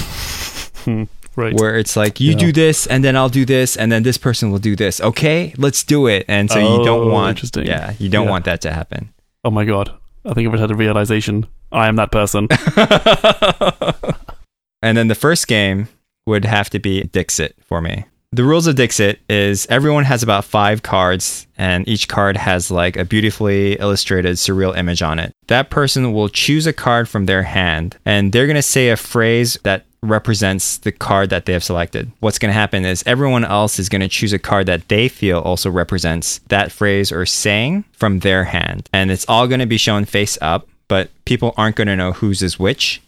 [1.36, 1.54] right.
[1.54, 2.38] where it's like you Yeah.
[2.38, 5.00] do this and then I'll do this and then this person will do this.
[5.00, 6.24] Okay, let's do it.
[6.28, 7.66] And so you don't Oh, want, interesting.
[7.66, 8.30] yeah, you don't Yeah.
[8.30, 9.10] want that to happen.
[9.44, 9.92] Oh my god,
[10.24, 11.46] I think I've had a realization.
[11.72, 12.48] I am that person.
[14.82, 15.88] and then the first game
[16.26, 18.04] would have to be Dixit for me.
[18.32, 22.96] The rules of Dixit is everyone has about five cards, and each card has like
[22.96, 25.32] a beautifully illustrated surreal image on it.
[25.48, 29.58] That person will choose a card from their hand, and they're gonna say a phrase
[29.64, 32.12] that represents the card that they have selected.
[32.20, 35.08] What's going to happen is everyone else is going to choose a card that they
[35.08, 38.88] feel also represents that phrase or saying from their hand.
[38.94, 42.12] And it's all going to be shown face up, but people aren't going to know
[42.12, 43.02] whose is which.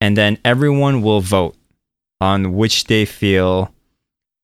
[0.00, 1.54] And then everyone will vote
[2.18, 3.70] on which they feel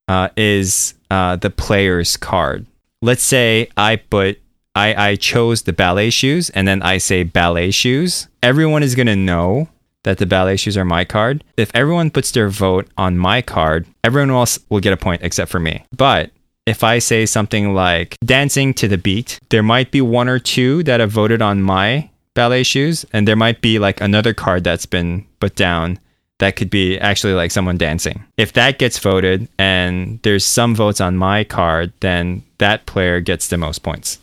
[0.09, 2.67] uh, is uh, the player's card.
[3.03, 4.41] Let's say I put
[4.75, 8.29] I, I chose the ballet shoes and then I say ballet shoes.
[8.43, 9.69] Everyone is gonna know
[10.05, 11.43] that the ballet shoes are my card.
[11.57, 15.51] If everyone puts their vote on my card, everyone else will get a point except
[15.51, 15.85] for me.
[15.97, 16.31] But
[16.67, 20.83] if I say something like dancing to the beat, there might be one or two
[20.85, 24.87] that have voted on my ballet shoes, and there might be like another card that's
[24.87, 25.99] been put down
[26.39, 28.25] that could be actually like someone dancing.
[28.37, 33.49] If that gets voted and there's some votes on my card, then that player gets
[33.49, 34.19] the most points.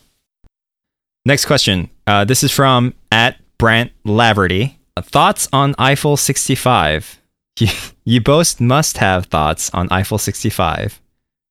[1.24, 1.90] Next question.
[2.06, 4.74] Uh, this is from at Brant Laverty.
[4.98, 7.20] Thoughts on Eiffel 65?
[7.58, 7.68] You,
[8.04, 11.00] you both must have thoughts on Eiffel 65.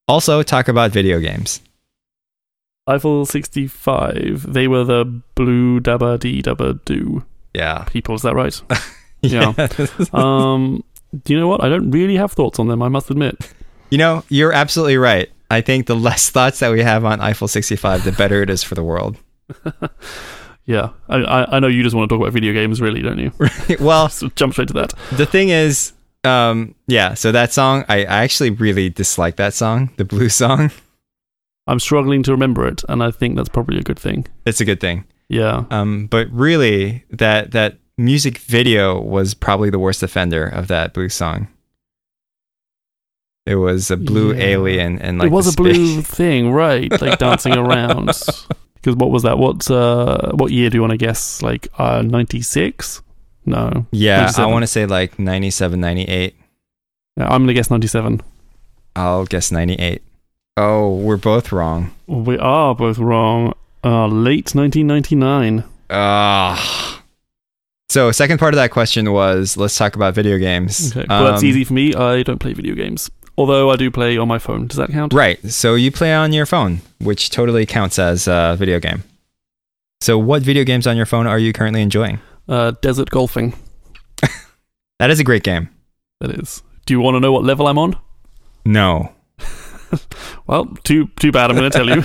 [0.08, 1.62] Also, talk about video games.
[2.88, 7.24] Eiffel 65, they were the blue dabba dee dabba do
[7.56, 7.86] Yeah.
[7.86, 8.62] people, is that right?
[9.32, 9.54] Yeah.
[10.14, 10.84] um,
[11.24, 11.64] do you know what?
[11.64, 13.36] I don't really have thoughts on them, I must admit.
[13.90, 15.30] you know, you're absolutely right.
[15.52, 18.64] I think the less thoughts that we have on Eiffel 65, the better it is
[18.64, 19.18] for the world.
[20.68, 23.20] Yeah, I, I, I know you just want to talk about video games, really, don't
[23.20, 23.32] you?
[23.80, 24.94] well, So jump straight to that.
[25.12, 29.92] the thing is, um, yeah, so that song, I, I actually really dislike that song,
[29.98, 30.72] the blue song.
[31.68, 34.26] I'm struggling to remember it, and I think that's probably a good thing.
[34.48, 35.06] It's a good thing.
[35.30, 35.66] Yeah.
[35.70, 41.10] Um, but really, that that music video was probably the worst offender of that blue
[41.10, 41.48] song.
[43.46, 44.44] It was a blue Yeah.
[44.44, 46.90] alien and like it was a blue thing, right?
[47.00, 48.08] Like dancing around.
[48.76, 49.38] Because what was that?
[49.38, 51.42] What uh, what year do you want to guess?
[51.42, 53.02] Like uh, 96?
[53.46, 53.86] No.
[53.92, 56.36] Yeah, I want to say like 97, 98.
[57.18, 58.22] Yeah, I'm going to guess 97.
[58.96, 60.02] I'll guess 98.
[60.58, 61.94] Oh, we're both wrong.
[62.08, 63.54] We are both wrong.
[63.84, 65.64] Uh, late 1999.
[65.92, 66.95] Ah.
[67.96, 70.92] So, second part of that question was let's talk about video games.
[70.92, 71.06] Okay.
[71.08, 71.94] Well, that's Um, easy for me.
[71.94, 73.10] I don't play video games.
[73.38, 74.68] Although I do play on my phone.
[74.68, 75.14] Does that count?
[75.14, 75.40] Right.
[75.50, 79.04] So you play on your phone, which totally counts as a video game.
[80.02, 82.20] So what video games on your phone are you currently enjoying?
[82.50, 83.54] Uh, desert golfing.
[85.00, 85.70] That is a great game.
[86.20, 86.64] That is.
[86.86, 87.96] Do you want to know what level I'm on?
[88.66, 89.14] No.
[90.48, 91.50] Well, too too bad.
[91.50, 92.04] I'm going to tell you.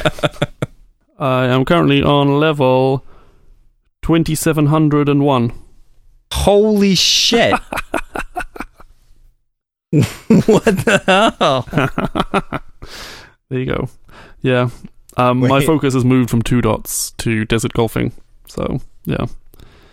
[1.18, 3.04] I am currently on level
[4.02, 5.52] 2701.
[6.32, 7.52] Holy shit.
[9.92, 12.60] what the hell?
[13.48, 13.88] there you go.
[14.40, 14.70] Yeah.
[15.16, 18.12] Um, my focus has moved from two dots to desert golfing.
[18.46, 19.26] So yeah.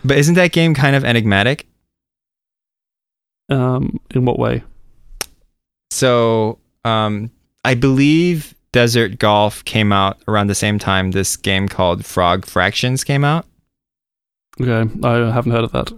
[0.04, 1.66] But isn't that game kind of enigmatic?
[3.48, 4.62] Um, in what way?
[5.90, 7.30] So, um,
[7.64, 13.04] I believe Desert Golf came out around the same time this game called Frog Fractions
[13.04, 13.46] came out.
[14.60, 15.92] Okay, I haven't heard of that.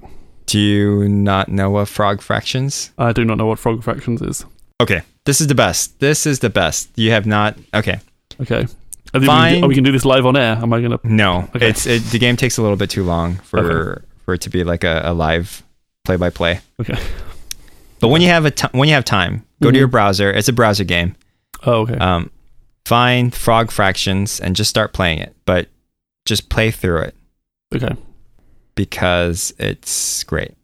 [0.51, 2.91] Do you not know what Frog Fractions?
[2.99, 4.45] I do not know what frog fractions is.
[4.81, 6.01] Okay, this is the best.
[6.01, 6.89] This is the best.
[6.97, 7.57] You have not.
[7.73, 8.01] Okay,
[8.41, 8.67] Okay.
[9.15, 10.57] I think we do, we can do this live on air.
[10.61, 10.99] Am I gonna?
[11.05, 11.69] no, Okay.
[11.69, 14.03] it's it, the game takes a little bit too long for Okay.
[14.25, 15.63] for it to be like a, a live
[16.05, 16.61] play by play.
[16.81, 16.99] Okay.
[18.01, 19.79] But when you have a ti when you have time, go to Mhm.
[19.79, 20.31] your browser.
[20.33, 21.15] It's a browser game.
[21.65, 21.95] Oh, okay.
[21.99, 22.31] Um,
[22.85, 25.37] find Frog Fractions and just start playing it.
[25.45, 25.69] But
[26.27, 27.15] just play through it.
[27.75, 27.95] okay.
[28.75, 30.55] Because it's great.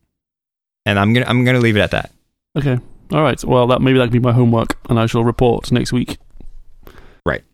[0.84, 2.12] And I'm gonna I'm gonna leave it at that.
[2.56, 2.78] Okay.
[3.12, 3.42] All right.
[3.44, 6.18] Well, that maybe that can be my homework, and I shall report next week.
[7.24, 7.44] Right.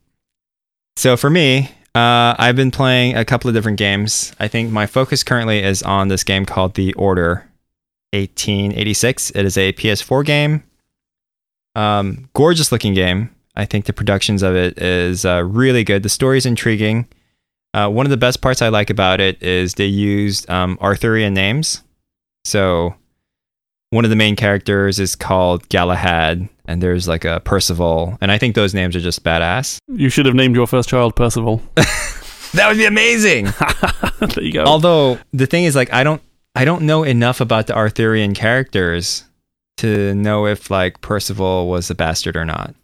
[0.97, 4.35] So for me, uh, I've been playing a couple of different games.
[4.41, 7.49] I think my focus currently is on this game called The Order
[8.13, 9.31] 1886.
[9.31, 10.63] It is a PS4 game.
[11.75, 13.31] Um, gorgeous looking game.
[13.57, 16.03] I think the productions of it is uh, really good.
[16.03, 17.07] The story is intriguing.
[17.75, 21.33] Uh, one of the best parts I like about it is they used um, Arthurian
[21.35, 21.83] names.
[22.45, 22.95] So
[23.91, 28.39] one of the main characters is called Galahad, and there's like a Percival, and I
[28.39, 29.79] think those names are just badass.
[29.89, 31.63] You should have named your first child Percival.
[32.55, 33.47] That would be amazing.
[34.21, 34.65] there you go.
[34.65, 36.21] Although the thing is, like, I don't,
[36.55, 39.25] I don't know enough about the Arthurian characters
[39.79, 42.75] to know if like Percival was a bastard or not.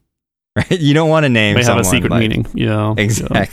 [0.56, 0.70] Right?
[0.80, 2.46] You don't want to name May have a secret like- meaning.
[2.54, 2.94] Yeah.
[2.96, 3.46] yeah.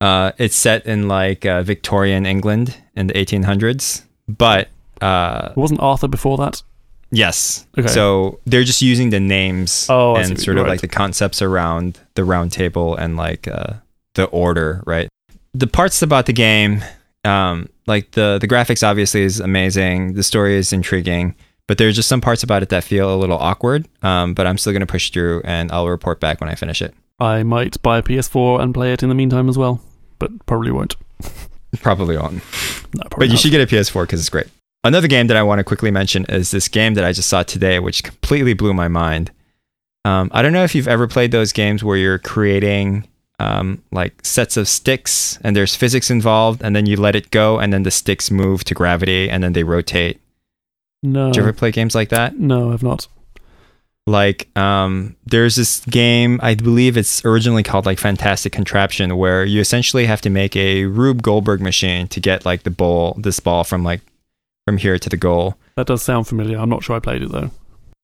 [0.00, 4.68] Uh, it's set in like uh, Victorian England in the 1800s, but
[5.00, 6.62] uh, Wasn't Arthur before that?
[7.10, 7.66] yes.
[7.78, 7.88] Okay.
[7.88, 10.70] So they're just using the names Oh, and sort of right.
[10.72, 13.74] like the concepts around the round table and like uh,
[14.14, 15.08] the order, right?
[15.54, 16.84] The parts about the game,
[17.24, 20.14] um, like the the graphics obviously is amazing.
[20.14, 21.34] The story is intriguing,
[21.68, 23.88] but there's just some parts about it that feel a little awkward.
[24.02, 26.94] Um, but I'm still gonna push through, and I'll report back when I finish it.
[27.18, 29.80] I might buy a PS4 and play it in the meantime as well,
[30.18, 30.96] but probably won't.
[31.80, 32.34] Probably won't.
[32.94, 33.38] No, probably But you not.
[33.40, 34.46] should get a PS4 because it's great.
[34.84, 37.42] Another game that I want to quickly mention is this game that I just saw
[37.42, 39.30] today, which completely blew my mind.
[40.06, 43.06] Um, I don't know if you've ever played those games where you're creating
[43.40, 47.58] um, like sets of sticks and there's physics involved, and then you let it go,
[47.58, 50.18] and then the sticks move to gravity, and then they rotate.
[51.02, 52.38] No, Did you ever play games like that?
[52.38, 53.06] no, I've not.
[54.08, 59.60] Like um there's this game i believe it's originally called like fantastic contraption where you
[59.60, 63.64] essentially have to make a rube goldberg machine to get like the ball this ball
[63.64, 64.00] from like
[64.64, 66.58] from here to the goal That does sound familiar.
[66.58, 67.50] I'm not sure I played it though.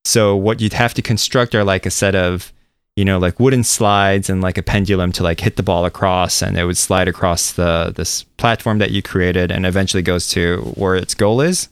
[0.05, 2.53] so what you'd have to construct are like a set of
[2.97, 6.43] you know like wooden slides and like a pendulum to like hit the ball across
[6.43, 10.59] and it would slide across the this platform that you created and eventually goes to
[10.75, 11.69] where its goal is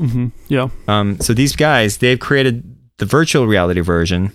[0.00, 0.28] Mm-hmm.
[0.48, 0.70] Yeah.
[0.88, 2.69] Um, so these guys, they've created
[3.00, 4.30] the virtual reality version,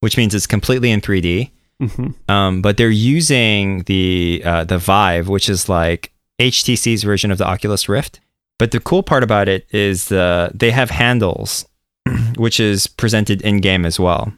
[0.00, 1.50] which means it's completely in 3D.
[1.80, 7.38] hmm Um, but they're using the uh, the Vive, which is like HTC's version of
[7.38, 8.20] the Oculus Rift.
[8.58, 11.66] But the cool part about it is the they have handles,
[12.36, 14.32] which is presented in game as well.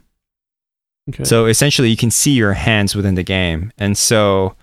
[1.09, 1.23] Okay.
[1.25, 4.55] So essentially, you can see your hands within the game, and so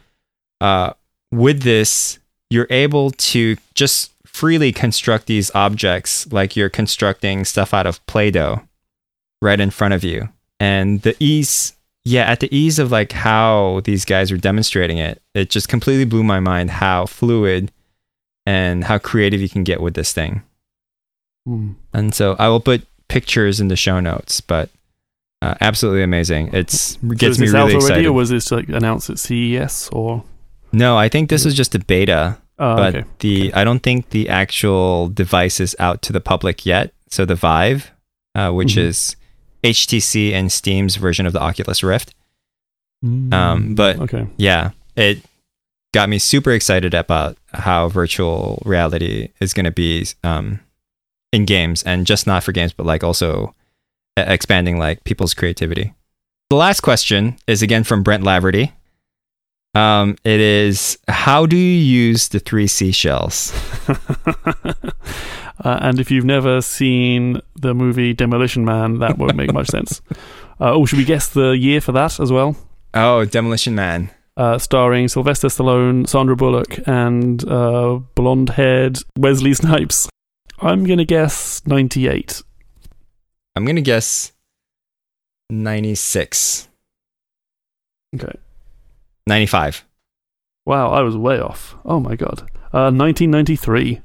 [0.61, 0.95] uh,
[1.31, 7.87] with this, you're able to just freely construct these objects like you're constructing stuff out
[7.87, 8.63] of Play-Doh
[9.41, 10.29] right in front of you,
[10.61, 11.75] and the ease.
[12.05, 16.07] Yeah, at the ease of like how these guys are demonstrating it, it just completely
[16.07, 17.71] blew my mind how fluid
[18.47, 20.43] and how creative you can get with this thing.
[21.47, 21.73] Hmm.
[21.93, 24.71] And so I will put pictures in the show notes, but
[25.43, 26.49] uh, absolutely amazing.
[26.55, 28.07] It's gets is me this really out already, excited.
[28.07, 30.25] or was this like announced at CES or?
[30.73, 33.09] no, I think this was just a beta, Oh, but okay.
[33.19, 36.95] the I don't think the actual device is out to the public yet.
[37.11, 37.91] So the Vive,
[38.35, 38.83] uh, which Mhm.
[38.85, 39.17] is
[39.65, 42.15] HTC and Steam's version of the Oculus Rift,
[43.05, 44.27] Mm, um, but- okay.
[44.37, 45.23] yeah, it
[45.95, 50.61] got me super excited about how virtual reality is going to be um,
[51.33, 53.55] in games and just not for games, but like also
[54.17, 55.95] expanding like people's creativity.
[56.51, 58.73] The last question is again from Brent Laverty.
[59.75, 63.53] Um, it is how do you use the three seashells?
[65.65, 70.01] uh, and if you've never seen the movie Demolition Man, that won't make much sense.
[70.61, 72.57] Uh, oh, should we guess the year for that as well?
[72.93, 74.11] Oh, Demolition Man.
[74.37, 80.09] Uh, starring Sylvester Stallone, Sandra Bullock, and uh, blonde-haired Wesley Snipes.
[80.61, 82.43] I'm gonna guess 98.
[83.55, 84.33] I'm gonna guess
[85.49, 86.69] ninety six.
[88.17, 88.37] Okay.
[89.29, 89.85] 95.
[90.67, 91.77] Wow, I was way off.
[91.85, 92.41] Oh my god.
[92.73, 94.01] Uh, 1993.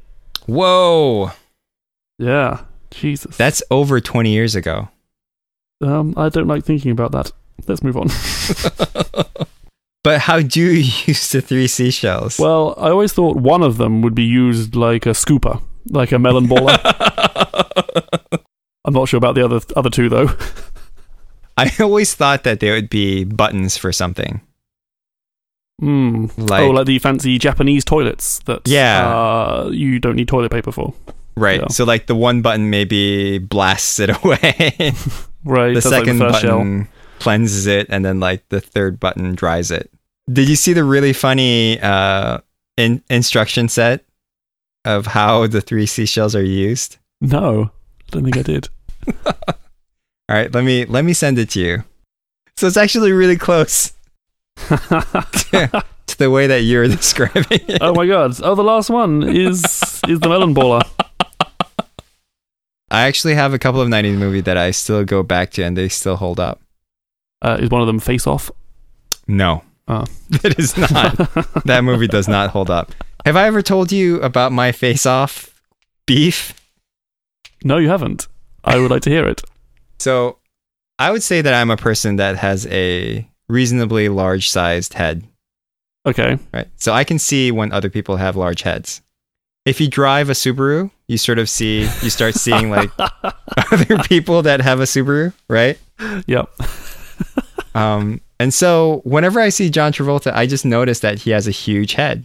[0.46, 1.32] Whoa,
[2.20, 2.62] Yeah.
[2.92, 3.36] Jesus.
[3.38, 4.88] that's over 20 years ago.
[5.82, 7.32] um, I don't like thinking about that.
[7.68, 8.08] Let's move on.
[10.04, 10.70] but how do you
[11.08, 12.38] use the three seashells?
[12.40, 16.20] Well, I always thought one of them would be used like a scooper, like a
[16.20, 16.78] melon baller.
[18.86, 20.30] I'm not sure about the other other two though.
[21.58, 24.42] I always thought that they would be buttons for something.
[25.80, 26.26] Hmm.
[26.38, 29.08] Like, oh, like the fancy Japanese toilets that Yeah.
[29.08, 30.94] uh, you don't need toilet paper for.
[31.36, 31.62] Right.
[31.62, 31.68] yeah.
[31.68, 34.94] So like the one button maybe blasts it away.
[35.46, 35.70] Right.
[35.70, 36.58] the that's like second the first shell.
[36.60, 36.88] button
[37.20, 39.90] cleanses it and then like the third button dries it.
[40.32, 42.40] Did you see the really funny uh
[42.78, 44.06] in- instruction set
[44.86, 46.98] of how the three seashells are used?
[47.22, 48.70] No, I don't think I did.
[49.26, 49.34] All
[50.30, 51.84] right, let me let me send it to you.
[52.56, 53.94] So it's actually really close
[56.08, 57.80] to the way that you're describing it.
[57.82, 58.40] oh my god!
[58.44, 59.64] Oh, the last one is
[60.08, 60.82] is the melon baller.
[62.92, 65.76] I actually have a couple of 90s movies that I still go back to and
[65.76, 66.62] they still hold up.
[67.42, 68.52] Uh, is one of them face off?
[69.28, 69.64] No.
[69.88, 70.06] Oh.
[70.44, 71.16] It is not.
[71.66, 72.92] that movie does not hold up.
[73.26, 75.60] Have I ever told you about my face off
[76.06, 76.54] beef?
[77.64, 78.28] No, you haven't.
[78.64, 79.42] I would like to hear it.
[79.98, 80.38] So
[81.00, 85.24] I would say that I'm a person that has a reasonably large sized head,
[86.06, 86.38] Okay.
[86.54, 86.68] right?
[86.78, 89.02] So I can see when other people have large heads.
[89.66, 92.90] If you drive a Subaru, you sort of see, you start seeing like
[93.72, 95.80] other people that have a Subaru, right?
[96.28, 96.50] Yep.
[97.76, 101.52] Um, and so whenever I see John Travolta, I just notice that he has a
[101.52, 102.24] huge head.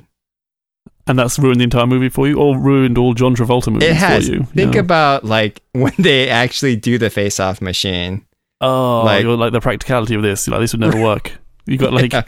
[1.06, 3.96] And that's ruined the entire movie for you, or ruined all John Travolta movies It
[3.96, 4.26] has.
[4.28, 4.42] for you.
[4.44, 4.80] Think yeah.
[4.80, 8.26] about like when they actually do the face-off machine.
[8.60, 10.46] oh, like- like the practicality of this.
[10.48, 11.32] Like this would never work.
[11.64, 12.24] You got like Yeah.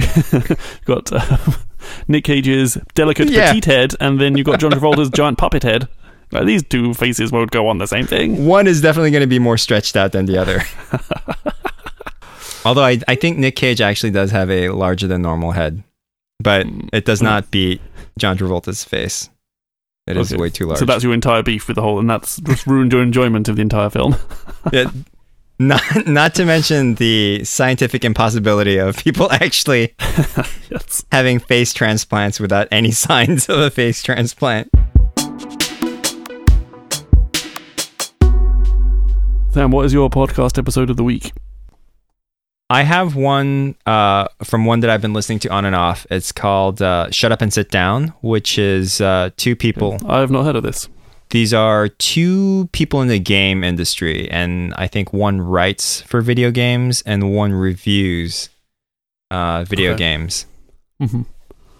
[0.84, 1.54] got um,
[2.08, 3.52] Nick Cage's delicate Yeah.
[3.52, 5.88] petite head, and then you've got John Travolta's giant puppet head.
[6.30, 8.44] Like, these two faces won't go on the same thing.
[8.46, 10.60] One is definitely going to be more stretched out than the other.
[12.64, 15.82] Although I, I think Nick Cage actually does have a larger than normal head,
[16.40, 16.88] but Mm.
[16.92, 17.80] it does not beat
[18.18, 19.30] John Travolta's face.
[20.06, 20.40] It is Okay.
[20.40, 20.78] way too large.
[20.78, 23.56] So that's your entire beef with the whole, and that's just ruined your enjoyment of
[23.56, 24.16] the entire film.
[24.72, 24.88] It-
[25.58, 29.94] not not to mention the scientific impossibility of people actually
[30.70, 31.04] yes.
[31.10, 34.70] having face transplants without any signs of a face transplant.
[39.50, 41.32] Sam, what is your podcast episode of the week?
[42.70, 46.06] I have one uh, from one that I've been listening to on and off.
[46.10, 49.96] It's called uh, "Shut Up and Sit Down," which is uh, two people.
[50.06, 50.88] I have not heard of this.
[51.30, 56.50] These are two people in the game industry, and I think one writes for video
[56.50, 58.48] games and one reviews
[59.30, 59.98] uh, video Okay.
[59.98, 60.46] games.
[61.00, 61.22] hmm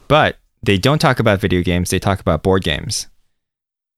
[0.08, 3.06] But they don't talk about video games; they talk about board games.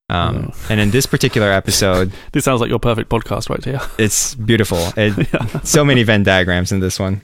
[0.09, 3.81] Um, And in this particular episode, This sounds like your perfect podcast right here.
[3.99, 4.79] it's beautiful.
[4.97, 5.61] It, yeah.
[5.63, 7.23] so many Venn diagrams in this one.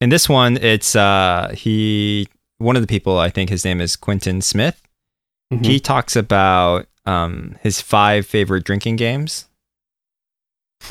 [0.00, 2.28] In this one, it's uh he
[2.58, 4.80] one of the people I think his name is Quintin Smith.
[5.52, 5.64] Mhm.
[5.64, 9.46] He talks about um his five favorite drinking games.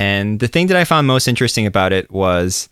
[0.00, 2.68] And the thing that I found most interesting about it was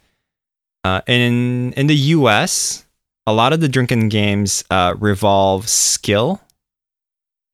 [0.85, 2.85] uh in in the US,
[3.27, 6.41] a lot of the drinking games uh revolve skill.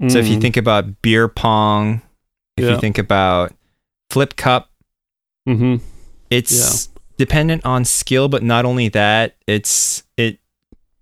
[0.09, 0.41] So if you Mm.
[0.41, 2.03] think about beer pong,
[2.57, 2.71] if Yeah.
[2.73, 3.53] you think about
[4.11, 4.71] flip cup,
[5.49, 5.81] Mhm.
[6.31, 10.39] it's dependent on skill but not only that it's it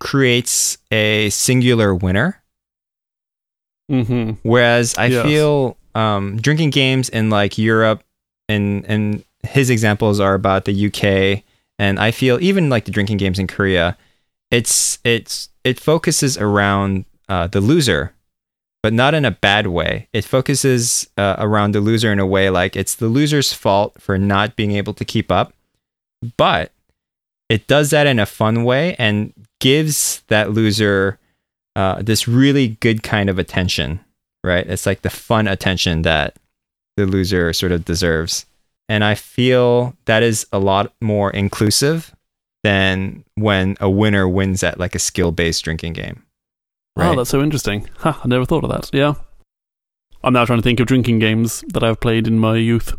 [0.01, 2.43] creates a singular winner
[3.91, 4.37] Mhm.
[4.43, 5.25] whereas i Yes.
[5.25, 8.03] feel um, drinking games in like europe
[8.49, 11.43] and and his examples are about the uk
[11.79, 13.97] and i feel even like the drinking games in korea
[14.51, 18.13] it's it's it focuses around uh, the loser
[18.83, 22.51] but not in a bad way it focuses uh, around the loser in a way
[22.51, 25.53] like it's the loser's fault for not being able to keep up
[26.37, 26.73] but
[27.49, 31.19] it does that in a fun way and gives that loser
[31.77, 34.01] uh, this really good kind of attention
[34.43, 36.37] right it's like the fun attention that
[36.97, 38.47] the loser sort of deserves
[38.89, 42.15] and i feel that is a lot more inclusive
[42.65, 46.23] than when a winner wins at like a skill-based drinking game
[46.99, 47.87] Oh, that's so interesting.
[48.05, 48.89] I never thought of that.
[48.91, 49.17] Yeah.
[50.25, 52.95] I'm now trying to think of drinking games that I've played in my youth.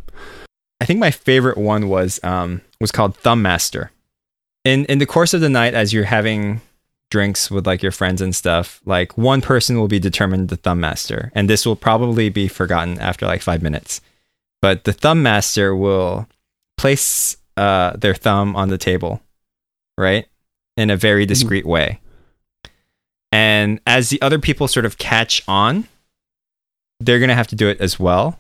[0.80, 3.92] I think my favorite one was um was called Thumb Master.
[4.64, 6.62] In in the course of the night, as you're having
[7.10, 10.80] drinks with like your friends and stuff, like one person will be determined the Thumb
[10.80, 14.02] Master, and this will probably be forgotten after like five minutes.
[14.62, 16.28] But the Thumb Master will
[16.78, 19.22] place uh their thumb on the table,
[19.98, 20.28] right,
[20.76, 22.00] in a very discreet way.
[23.32, 25.88] And as the other people sort of catch on,
[27.00, 28.40] they're gonna have to do it as well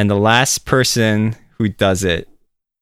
[0.00, 2.26] and the last person who does it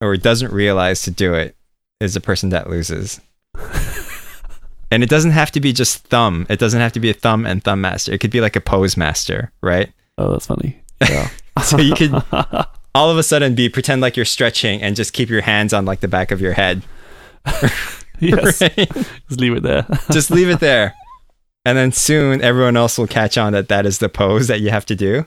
[0.01, 1.57] or doesn't realize to do it
[1.99, 3.21] is the person that loses.
[4.91, 6.47] And it doesn't have to be just thumb.
[6.49, 8.13] It doesn't have to be a thumb and thumb master.
[8.13, 9.93] It could be like a pose master, right?
[10.17, 10.81] Oh, that's funny.
[11.09, 11.31] Yeah.
[11.63, 12.13] So you could
[12.95, 15.85] all of a sudden be pretend like you're stretching and just keep your hands on
[15.85, 16.83] like the back of your head.
[18.19, 18.61] yes.
[18.61, 18.89] right?
[19.29, 19.87] Just leave it there.
[20.11, 20.95] just leave it there.
[21.65, 24.71] And then soon everyone else will catch on that that is the pose that you
[24.71, 25.27] have to do.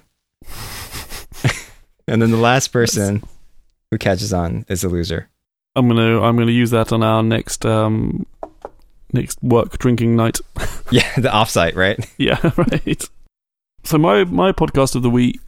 [2.08, 3.24] and then the last person
[3.92, 5.30] who catches on is the loser.
[5.76, 8.26] I'm gonna I'm gonna use that on our next um
[9.14, 10.40] next work drinking night.
[10.92, 11.98] Yeah, the offsite, right?
[12.18, 13.10] Yeah, right.
[13.86, 15.40] So my my podcast of the week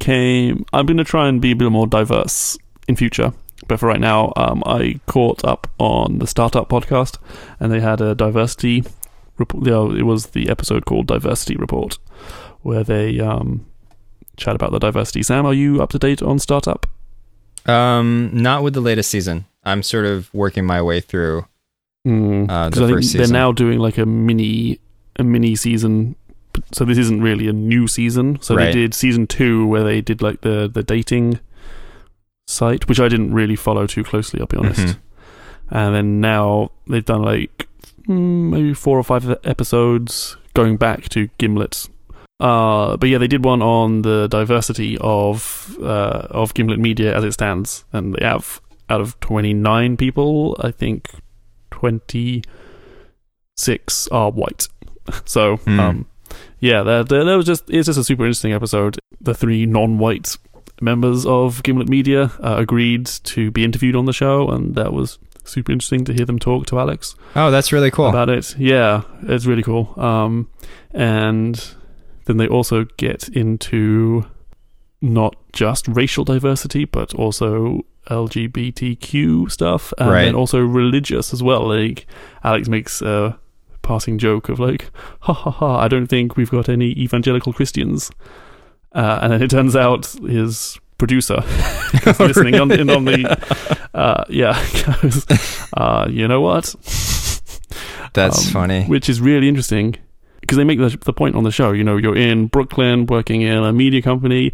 [0.00, 0.64] came.
[0.72, 3.32] I'm going to try and be a bit more diverse in future,
[3.68, 7.16] but for right now, um, I caught up on the Startup podcast,
[7.60, 8.82] and they had a diversity
[9.36, 9.66] report.
[9.66, 11.96] You know, it was the episode called Diversity Report,
[12.62, 13.66] where they um,
[14.36, 15.22] chat about the diversity.
[15.22, 16.86] Sam, are you up to date on Startup?
[17.66, 19.44] Um, not with the latest season.
[19.64, 21.46] I'm sort of working my way through.
[22.06, 24.78] Mm, Uh, the I think they're now doing like a mini
[25.16, 26.14] a mini season.
[26.72, 28.38] So this isn't really a new season.
[28.40, 31.40] So they did season two where they did like the the dating
[32.46, 34.40] site, which I didn't really follow too closely.
[34.40, 34.80] I'll be honest.
[34.80, 34.96] Mhm.
[35.70, 37.68] And then now they've done like
[38.08, 41.88] mm, maybe four or five episodes going back to Gimlet.
[42.40, 47.24] Uh, but yeah, they did one on the diversity of uh, of Gimlet Media as
[47.24, 51.10] it stands, and they have out of twenty nine people, I think
[51.78, 52.42] twenty
[53.56, 54.68] six are white.
[55.24, 55.80] So Hmm.
[55.80, 56.06] um,
[56.60, 58.98] yeah, that that was just it's just a super interesting episode.
[59.22, 60.36] The three non white
[60.82, 65.18] members of Gimlet Media uh, agreed to be interviewed on the show, and that was
[65.44, 68.06] super interesting to hear them talk to Alex Oh, that's really cool.
[68.08, 68.54] about it.
[68.58, 69.94] Yeah, it's really cool.
[69.98, 70.50] Um,
[70.92, 71.74] and
[72.26, 74.26] then they also get into
[75.00, 80.24] not just racial diversity, but also LGBTQ stuff, and Right.
[80.24, 81.68] then also religious as well.
[81.68, 82.06] Like
[82.44, 83.38] Alex makes a
[83.82, 84.90] passing joke of like,
[85.20, 85.78] "Ha ha ha!
[85.78, 88.10] I don't think we've got any evangelical Christians,"
[88.94, 91.42] uh, and then it turns out his producer
[92.06, 93.38] is listening on, in on the
[93.94, 94.58] uh, yeah
[95.02, 95.26] goes,
[95.76, 96.74] uh, you know what?
[98.14, 98.84] That's Um, funny.
[98.84, 99.94] which is really interesting
[100.40, 101.72] because they make the, the point on the show.
[101.72, 104.52] You know, you're in Brooklyn working in a media company.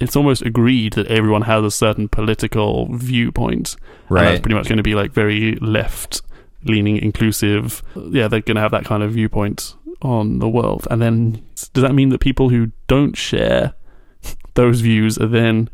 [0.00, 3.76] It's almost agreed that everyone has a certain political viewpoint.
[4.08, 6.22] And that's pretty much going to be like very left
[6.64, 7.82] leaning, inclusive.
[7.94, 10.86] Yeah, they're going to have that kind of viewpoint on the world.
[10.90, 11.42] And then
[11.72, 13.74] does that mean that people who don't share
[14.54, 15.68] those views are then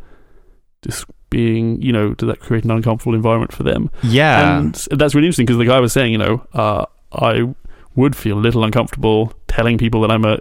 [0.83, 3.91] just being, you know, does that create an uncomfortable environment for them?
[4.03, 4.59] Yeah.
[4.59, 7.55] And that's really interesting because the guy was saying, you know, uh, I
[7.95, 10.39] would feel a little uncomfortable telling people that I'm a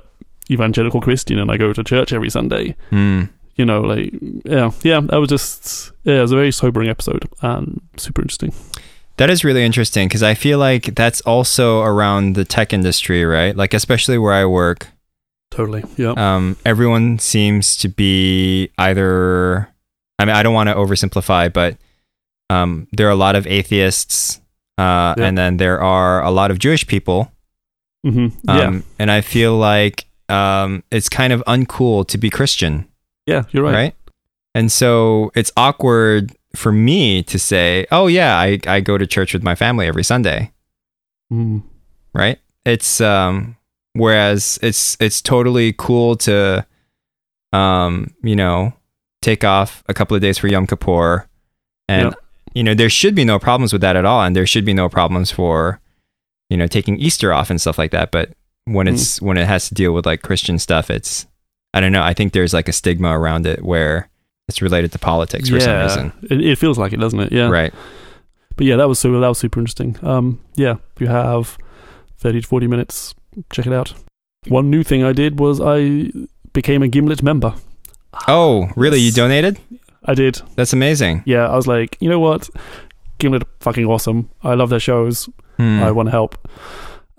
[0.52, 2.76] evangelical Christian and I go to church every Sunday.
[2.90, 3.24] Hmm.
[3.56, 4.12] You know, like
[4.46, 5.00] yeah, yeah.
[5.02, 8.54] That was just yeah, it was a very sobering episode and super interesting.
[9.18, 13.56] That is really interesting because I feel like that's also around the tech industry, right?
[13.56, 14.88] Like, especially where I work,
[15.52, 15.86] Totally.
[15.96, 16.12] Yeah.
[16.18, 19.70] um, everyone seems to be either,
[20.20, 21.78] I mean, I don't want to oversimplify, but
[22.50, 24.42] um, there are a lot of atheists,
[24.78, 25.24] uh, Yeah.
[25.28, 27.32] and then there are a lot of Jewish people.
[28.04, 28.80] hmm Um, yeah.
[29.00, 32.86] And I feel like um, it's kind of uncool to be Christian.
[33.26, 33.44] Yeah.
[33.52, 33.74] You're right.
[33.74, 33.96] right.
[34.54, 39.34] And so it's awkward for me to say, "Oh yeah, I I go to church
[39.34, 40.52] with my family every Sunday."
[41.32, 41.64] Mm.
[42.14, 42.40] Right?
[42.66, 43.58] It's um
[43.94, 46.66] whereas it's it's totally cool to
[47.54, 48.74] um, you know,
[49.22, 51.28] take off a couple of days for Yom Kippur
[51.88, 52.14] and Yeah.
[52.54, 54.74] you know, there should be no problems with that at all and there should be
[54.74, 55.80] no problems for
[56.50, 58.30] you know, taking Easter off and stuff like that, but
[58.66, 61.26] when it's when it has to deal with like Christian stuff, it's
[61.76, 64.10] I don't know, I think there's like a stigma around it where
[64.48, 66.14] it's related to politics for some reason.
[66.24, 67.32] It, it feels like it, doesn't it?
[67.32, 67.50] Yeah.
[67.50, 67.74] Right.
[68.56, 69.20] But yeah, that was super.
[69.20, 69.98] That was super interesting.
[70.02, 71.58] Um, yeah, you have
[72.18, 73.14] thirty to forty minutes.
[73.52, 73.94] Check it out.
[74.48, 76.12] One new thing I did was I
[76.54, 77.54] became a Gimlet member.
[78.28, 79.00] Oh, really?
[79.00, 79.60] You donated?
[80.06, 80.42] I did.
[80.56, 81.24] That's amazing.
[81.26, 82.50] Yeah, I was like, you know what?
[83.18, 84.30] Gimlet are fucking awesome.
[84.44, 85.28] I love their shows.
[85.58, 85.84] Hmm.
[85.84, 86.48] I want to help.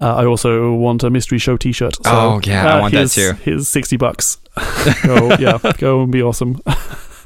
[0.01, 1.97] Uh, I also want a mystery show T-shirt.
[1.97, 3.33] So, Oh, yeah, I uh, want that too.
[3.43, 4.39] Here's sixty bucks.
[5.05, 6.61] go, yeah, go and be awesome.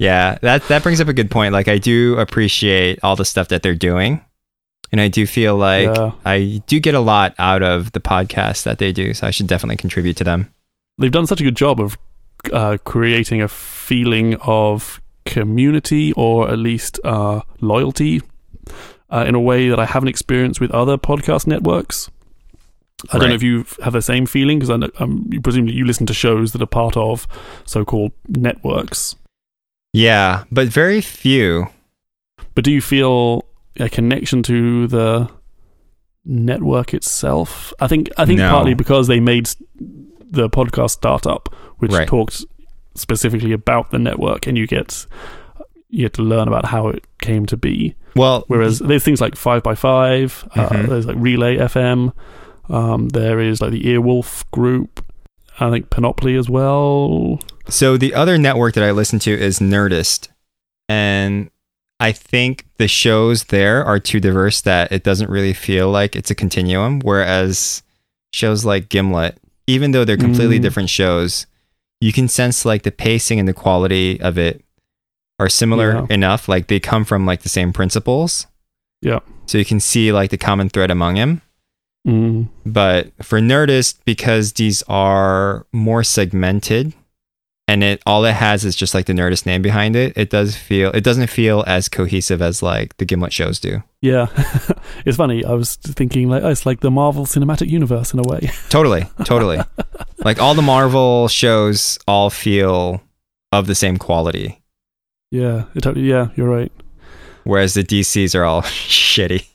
[0.00, 1.52] Yeah, that that brings up a good point.
[1.52, 4.24] Like I do appreciate all the stuff that they're doing.
[4.92, 6.12] And I do feel like Yeah.
[6.24, 9.46] I do get a lot out of the podcast that they do, so I should
[9.46, 10.50] definitely contribute to them.
[10.96, 11.98] They've done such a good job of
[12.50, 18.22] uh, creating a feeling of community or at least uh, loyalty
[19.10, 22.10] uh, in a way that I haven't experienced with other podcast networks.
[23.12, 25.74] I don't know if you have the same feeling because I know, um, you presumably
[25.74, 27.26] you listen to shows that are part of
[27.64, 29.16] so-called networks.
[29.92, 31.68] Yeah, but very few.
[32.54, 33.44] But do you feel
[33.78, 35.28] a connection to the
[36.24, 37.72] network itself?
[37.80, 38.50] I think I think No.
[38.50, 39.48] partly because they made
[40.30, 41.48] the podcast startup,
[41.78, 42.06] which Right.
[42.08, 42.44] talked
[42.94, 45.06] specifically about the network, and you get
[45.92, 47.96] you get to learn about how it came to be.
[48.14, 50.88] Well, Whereas there's things like Five by Five, uh, Mhm.
[50.88, 52.12] there's like Relay FM,
[52.72, 55.04] um, there is like the Earwolf group.
[55.58, 57.38] I think Panoply as well.
[57.68, 60.28] So the other network that I listen to is Nerdist,
[60.88, 61.50] and
[62.00, 66.30] I think the shows there are too diverse that it doesn't really feel like it's
[66.30, 67.00] a continuum.
[67.00, 67.82] Whereas
[68.32, 70.62] shows like Gimlet, even though they're completely Mm.
[70.62, 71.46] different shows,
[72.00, 74.64] you can sense like the pacing and the quality of it
[75.38, 76.06] are similar Yeah.
[76.08, 76.48] enough.
[76.48, 78.46] Like they come from like the same principles.
[79.02, 79.18] Yeah.
[79.46, 81.42] So you can see like the common thread among them.
[82.06, 82.48] Mm.
[82.64, 86.94] But for Nerdist, because these are more segmented
[87.68, 90.56] and it all it has is just like the Nerdist name behind it, it does
[90.56, 93.82] feel it doesn't feel as cohesive as like the Gimlet shows do.
[94.00, 94.26] Yeah,
[95.06, 95.44] it's funny.
[95.44, 98.50] I was thinking like, oh, it's like the Marvel Cinematic Universe in a way.
[98.70, 99.60] Totally, totally.
[100.24, 103.02] like all the Marvel shows all feel
[103.52, 104.60] of the same quality,
[105.30, 105.96] yeah, it.
[105.96, 106.72] Yeah, you're right.
[107.44, 109.46] whereas the DCs are all shitty.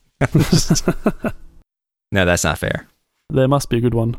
[2.11, 2.87] No, that's not fair.
[3.29, 4.15] there must be a good one.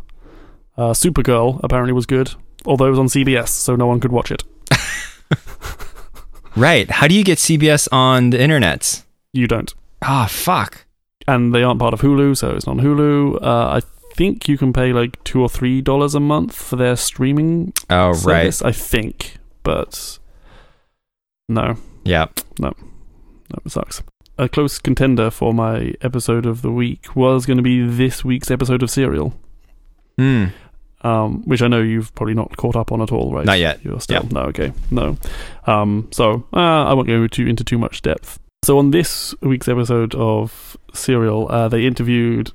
[0.77, 2.35] Uh, Supergirl apparently was good,
[2.67, 4.43] although it was on CBS, so no one could watch it.
[6.57, 6.91] Right.
[6.91, 9.03] How do you get CBS on the internet?
[9.35, 10.87] You don't, Ah, fuck.
[11.29, 13.43] and they aren't part of Hulu, so it's not on Hulu.
[13.43, 13.81] Uh, I
[14.15, 18.13] think you can pay like two or three dollars a month for their streaming Oh,
[18.25, 18.59] right.
[18.65, 20.19] I think, but
[21.49, 22.27] no, Yeah.
[22.59, 22.73] no,
[23.67, 24.03] it sucks.
[24.39, 28.51] A close contender for my episode of the week was going to be this week's
[28.51, 29.33] episode of Serial.
[30.19, 30.47] Hmm.
[31.03, 33.45] um, which I know you've probably not caught up on at all, right?
[33.45, 33.85] Not yet.
[33.85, 35.17] You're still no, okay, no.
[35.67, 38.39] Um, so uh, I won't go too, into too much depth.
[38.65, 42.51] So on this week's episode of Serial, uh, they interviewed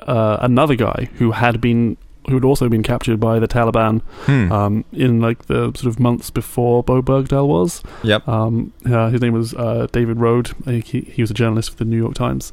[0.00, 1.96] uh, another guy who had been
[2.28, 4.50] who had also been captured by the Taliban Hmm.
[4.52, 7.82] um, in like the sort of months before Bowe Bergdahl was.
[8.02, 8.26] yep.
[8.28, 10.54] Um, uh, his name was uh, David Rohde.
[10.64, 12.52] Think He, he was a journalist for the New York Times.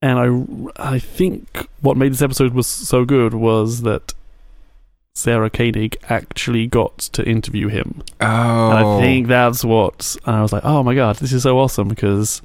[0.00, 0.18] And
[0.76, 4.14] I, I think what made this episode was so good was that
[5.14, 8.02] Sarah Koenig actually got to interview him.
[8.20, 8.24] Oh.
[8.70, 11.58] And I think that's what and I was like, oh my god, this is so
[11.58, 12.42] awesome because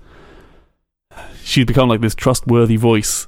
[1.44, 3.28] she's become like this trustworthy voice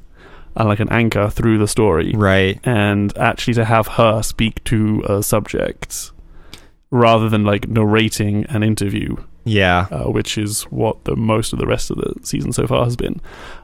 [0.56, 2.60] and like an anchor through the story Right.
[2.64, 6.12] and actually to have her speak to a subject
[6.92, 9.88] rather than like narrating an interview, Yeah.
[9.92, 12.96] uh, which is what the most of the rest of the season so far has
[12.96, 13.22] been.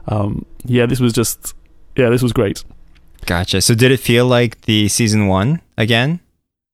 [0.08, 1.54] Um, yeah, this was just
[1.96, 2.62] yeah, this was great.
[3.26, 3.60] Gotcha.
[3.60, 6.20] So did it feel like the season one again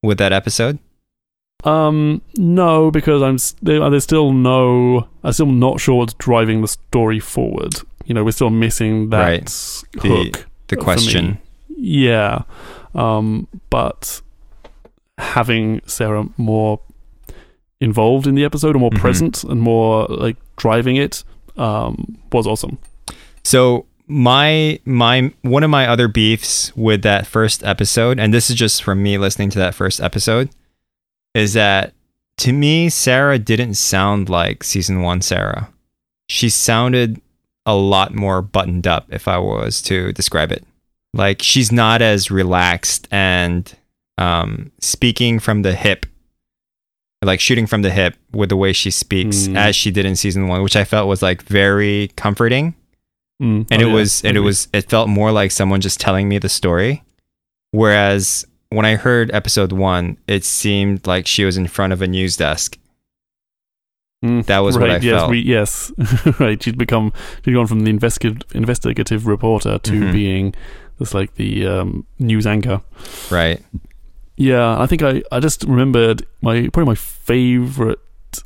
[0.03, 0.79] with that episode?
[1.65, 5.07] Um, no, because I'm s- there, there's still no.
[5.23, 7.75] I'm still not sure what's driving the story forward.
[8.07, 9.83] You know, we're still missing that Right.
[10.01, 10.47] Hook.
[10.69, 10.83] The me.
[10.83, 11.39] question.
[11.77, 12.43] Yeah,
[12.95, 14.21] um, but
[15.19, 16.81] having Sarah more
[17.81, 18.99] involved in the episode, or more Mhm.
[18.99, 21.25] present, and more like driving it,
[21.57, 22.79] um, was awesome.
[23.45, 28.57] So my my one of my other beefs with that first episode, and this is
[28.57, 30.49] just from me listening to that first episode,
[31.35, 31.93] is that
[32.39, 35.69] to me Sarah didn't sound like season one Sarah.
[36.29, 37.21] She sounded
[37.67, 40.65] a lot more buttoned up, if I was to describe it.
[41.15, 43.73] Like she's not as relaxed and
[44.19, 46.07] um, speaking from the hip,
[47.25, 49.57] like shooting from the hip with the way she speaks Mm.
[49.57, 52.75] as she did in season one, which I felt was like very comforting
[53.41, 53.67] Mm.
[53.71, 56.29] and Oh, it yeah, was and it was it felt more like someone just telling
[56.29, 57.03] me the story
[57.73, 62.07] whereas when i heard episode 1 it seemed like she was in front of a
[62.07, 62.79] news desk
[64.23, 64.47] Mm.
[64.47, 65.93] that was right, what i yes, felt We, yes,
[66.39, 66.63] right.
[66.63, 67.13] She'd become
[67.45, 70.13] she'd gone from the investigative investigative reporter to Mhm.
[70.13, 70.55] being
[70.99, 72.81] just like the um, news anchor.
[73.31, 73.61] right
[74.37, 77.99] Yeah, I think I, I just remembered my probably my favorite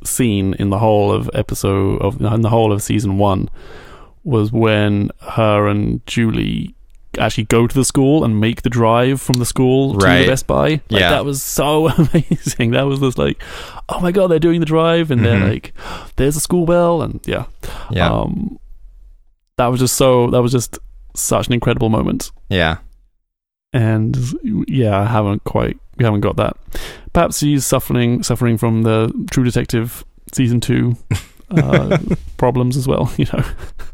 [0.03, 3.47] scene in the whole of episode of in the whole of season one
[4.23, 6.75] was when her and Julie
[7.17, 10.47] actually go to the school and make the drive from the school to the Best
[10.47, 10.69] Buy.
[10.69, 11.09] Like, Yeah.
[11.11, 12.71] that was so amazing.
[12.71, 13.41] That was just like,
[13.89, 15.23] oh my god, they're doing the drive, and Mhm.
[15.23, 15.73] they're like,
[16.17, 17.45] there's a school bell, and yeah,
[17.91, 18.59] yeah um,
[19.57, 20.77] that was just so that was just
[21.15, 22.77] such an incredible moment yeah
[23.73, 24.15] and
[24.67, 26.55] yeah, I haven't quite we haven't got that.
[27.13, 30.95] Perhaps he's suffering suffering from the True Detective season two
[31.51, 31.97] uh,
[32.37, 33.11] problems as well.
[33.17, 33.43] You know,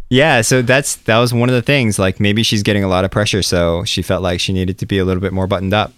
[0.09, 3.03] yeah so that's that was one of the things like maybe she's getting a lot
[3.05, 5.73] of pressure so she felt like she needed to be a little bit more buttoned
[5.73, 5.91] up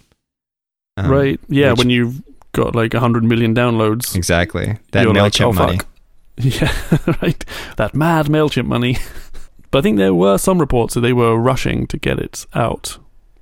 [0.96, 1.40] Um, right?
[1.48, 5.46] Yeah, which- when you've got like a hundred million downloads, exactly that you're like, mailchimp
[5.46, 5.86] oh, money fuck.
[6.38, 6.72] Yeah,
[7.22, 7.44] right.
[7.76, 8.98] That mad Mailchimp money.
[9.70, 12.98] but I think there were some reports that they were rushing to get it out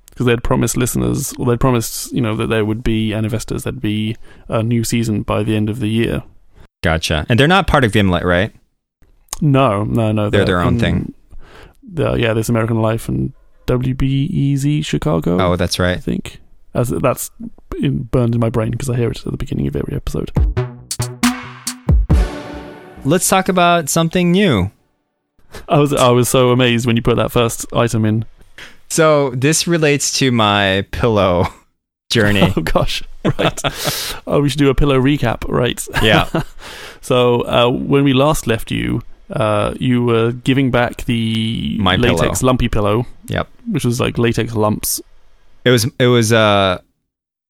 [0.09, 3.63] because they'd promised listeners, or they'd promised, you know, that there would be and investors
[3.63, 4.15] there'd be
[4.47, 6.23] a new season by the end of the year.
[6.85, 8.53] Gotcha and they're not part of gimlet right
[9.41, 10.29] No, no, no.
[10.29, 11.13] They're their own in- thing.
[11.97, 13.33] The, yeah, there's American Life and
[13.67, 15.31] WBEZ Chicago.
[15.41, 15.97] oh that's right.
[15.97, 16.39] I think
[16.73, 17.31] as that's
[17.81, 20.29] in, burned in my brain because I hear it at the beginning of every episode.
[23.05, 24.71] let's talk about something new
[25.69, 28.25] I was I was so amazed when you put that first item in.
[28.89, 31.45] so this relates to my pillow
[32.15, 33.03] journey Oh gosh,
[33.39, 33.59] right.
[34.27, 35.79] oh, we should do a pillow recap, right?
[36.01, 36.25] yeah
[37.01, 42.39] So uh, when we last left you, uh, you were giving back the My latex
[42.39, 42.47] pillow.
[42.49, 43.05] lumpy pillow.
[43.27, 43.47] Yep.
[43.73, 45.01] Which was like latex lumps.
[45.65, 46.79] It was it was uh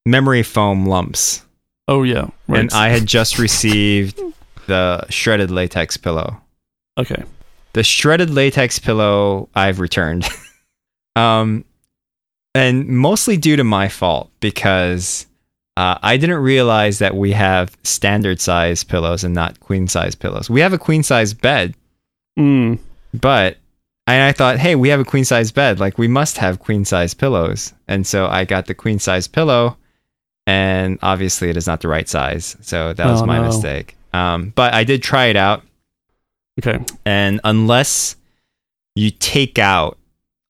[0.06, 1.42] memory foam lumps,
[1.88, 2.60] Oh yeah, right.
[2.62, 4.20] and I had just received
[4.68, 6.42] the shredded latex pillow.
[6.98, 7.24] okay.
[7.74, 10.24] The shredded latex pillow I've returned,
[11.16, 11.66] um,
[12.56, 15.28] and mostly due to my fault because
[15.78, 20.50] uh, I didn't realize that we have standard size pillows and not queen size pillows.
[20.50, 21.76] We have a queen size bed,
[22.40, 22.80] Mm.
[23.14, 23.58] but
[24.08, 25.80] and I thought, hey, we have a queen size bed.
[25.80, 27.74] Like we must have queen size pillows.
[27.88, 29.78] And so I got the queen size pillow,
[30.48, 32.56] and obviously it is not the right size.
[32.62, 33.46] So that was Oh, my no.
[33.48, 33.96] mistake.
[34.14, 35.64] Um, but I did try it out,
[36.60, 36.84] Okay.
[37.06, 38.16] and unless
[38.96, 39.98] you take out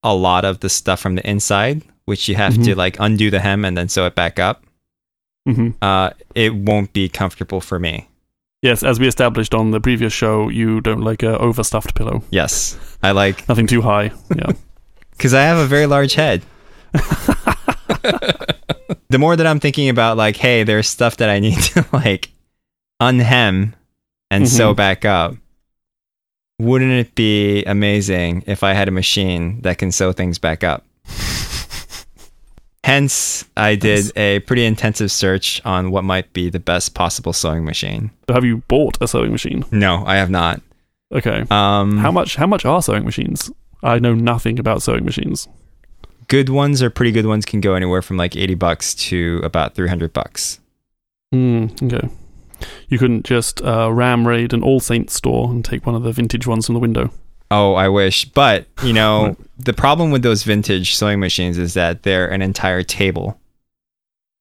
[0.03, 2.75] a lot of the stuff from the inside, which you have to Mhm.
[2.77, 4.63] like undo the hem and then sew it back up,
[5.45, 8.07] hmm uh, it won't be comfortable for me.
[8.61, 12.23] Yes, as we established on the previous show, you don't like a overstuffed pillow.
[12.31, 14.11] Yes, I like Nothing too high.
[14.35, 14.51] Yeah.
[15.11, 16.41] because I have a very large head.
[19.09, 22.31] the more that I'm thinking about, like, hey, there's stuff that I need to like
[23.01, 23.73] unhem
[24.31, 24.77] and sew Mhm.
[24.77, 25.35] back up.
[26.59, 30.85] Wouldn't it be amazing if I had a machine that can sew things back up?
[32.85, 34.11] Hence, I did Nice.
[34.15, 38.11] a pretty intensive search on what might be the best possible sewing machine.
[38.29, 39.65] Have you bought a sewing machine?
[39.71, 40.61] No, I have not.
[41.11, 41.45] Okay.
[41.49, 42.35] Um, How much?
[42.35, 43.49] How much are sewing machines?
[43.81, 45.47] I know nothing about sewing machines.
[46.27, 49.73] good ones or pretty good ones can go anywhere from like 80 bucks to about
[49.73, 50.59] 300 bucks.
[51.31, 51.67] Hmm.
[51.81, 52.07] okay.
[52.89, 56.45] You couldn't just uh, ram raid an AllSaints store and take one of the vintage
[56.47, 57.09] ones from the window.
[57.51, 58.25] Oh, I wish.
[58.25, 62.83] But, you know, the problem with those vintage sewing machines is that they're an entire
[62.83, 63.39] table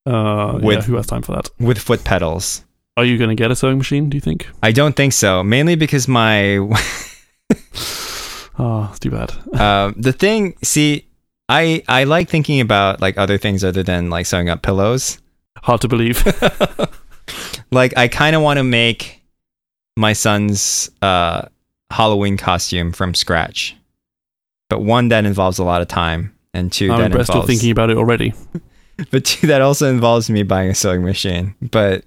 [0.07, 1.49] Uh, yeah, With- who has time for that?
[1.59, 2.65] with foot pedals.
[2.97, 4.09] Are you going to get a sewing machine?
[4.09, 4.47] Do you think?
[4.63, 6.59] I don't think so, mainly because my
[8.59, 9.33] Oh, it's too bad.
[9.61, 11.07] um, the thing, see,
[11.49, 15.19] I I like thinking about like other things other than like sewing up pillows.
[15.59, 16.23] Hard to believe.
[17.73, 19.23] Like I kind of want to make
[19.97, 21.49] my son's uh,
[21.95, 23.77] Halloween costume from scratch,
[24.69, 27.55] but one that involves a lot of time, and 2 I'm that impressed involves you're
[27.55, 28.35] thinking about it already.
[29.11, 31.55] but two that also involves me buying a sewing machine.
[31.61, 32.05] But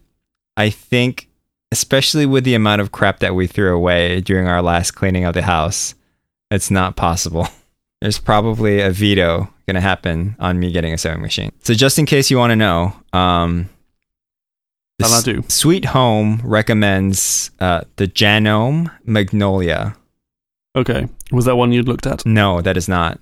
[0.56, 1.30] I think,
[1.72, 5.34] especially with the amount of crap that we threw away during our last cleaning of
[5.34, 5.96] the house,
[6.52, 7.48] it's not possible.
[8.02, 11.52] There's probably a veto going to happen on me getting a sewing machine.
[11.64, 13.70] So just in case you want to know, um,
[15.00, 15.42] And do.
[15.44, 19.96] Sweethome recommends uh, the Janome Magnolia.
[20.76, 21.08] Okay.
[21.32, 22.26] Was that one you'd looked at?
[22.26, 23.20] No, that is not.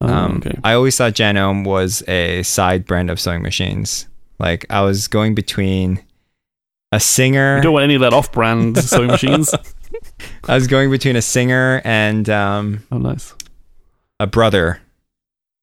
[0.00, 0.58] Oh, Um, okay.
[0.64, 4.06] I always thought Janome was a side brand of sewing machines.
[4.38, 6.02] Like I was going between
[6.92, 7.56] a singer.
[7.56, 9.52] You don't want any of that off-brand sewing machines.
[10.44, 13.34] I was going between a singer and um, Oh, nice.
[14.20, 14.80] a brother.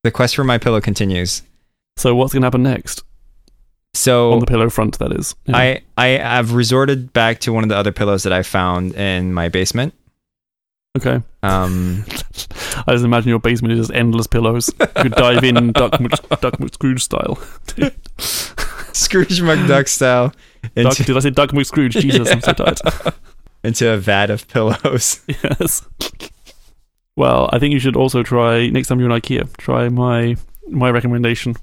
[0.03, 1.41] The quest for my pillow continues.
[1.97, 3.03] So what's going to happen next
[3.95, 4.99] So on the pillow front?
[4.99, 5.35] That is.
[5.45, 5.57] Yeah.
[5.57, 9.33] I I have resorted back to one of the other pillows that I found in
[9.33, 9.93] my basement.
[10.97, 11.21] okay.
[11.43, 12.03] Um,
[12.87, 14.69] I just imagine your basement is just endless pillows.
[14.79, 17.35] You could dive in Duck, Duck McScrooge style.
[18.93, 20.33] Scrooge McDuck style
[20.73, 21.91] Duck, did I say Duck McScrooge?
[21.91, 22.79] Jesus, I'm so tired.
[23.63, 25.21] into a vat of pillows.
[25.27, 25.85] yes.
[27.15, 29.55] Well, I think you should also try next time you're in IKEA.
[29.57, 30.35] Try my
[30.67, 31.55] my recommendation.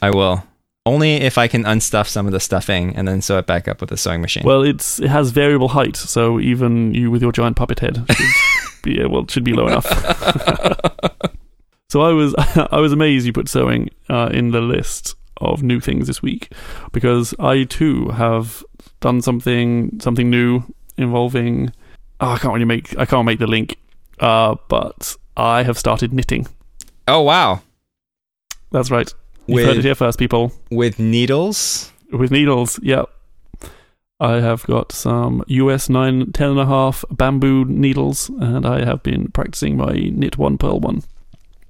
[0.00, 0.44] I will.
[0.88, 3.82] Only if I can unstuff some of the stuffing and then sew it back up
[3.82, 4.42] with a sewing machine.
[4.42, 8.26] Well, it's it has variable height, so even you with your giant puppet head should
[8.82, 9.86] be well should be low enough.
[11.90, 15.78] so I was I was amazed you put sewing uh, in the list of new
[15.78, 16.52] things this week
[16.90, 18.64] because I too have
[19.00, 20.62] done something something new
[20.96, 21.70] involving.
[22.18, 23.76] Oh, I can't really make I can't make the link,
[24.20, 26.46] uh, but I have started knitting.
[27.06, 27.60] oh wow.
[28.70, 29.12] That's right.
[29.48, 30.52] You've heard it here first, people.
[30.70, 31.92] with needles.
[32.12, 33.08] With needles, yep.
[34.20, 39.02] I have got some US 9, 10 and a half bamboo needles, and I have
[39.02, 41.02] been practicing my knit one, purl one,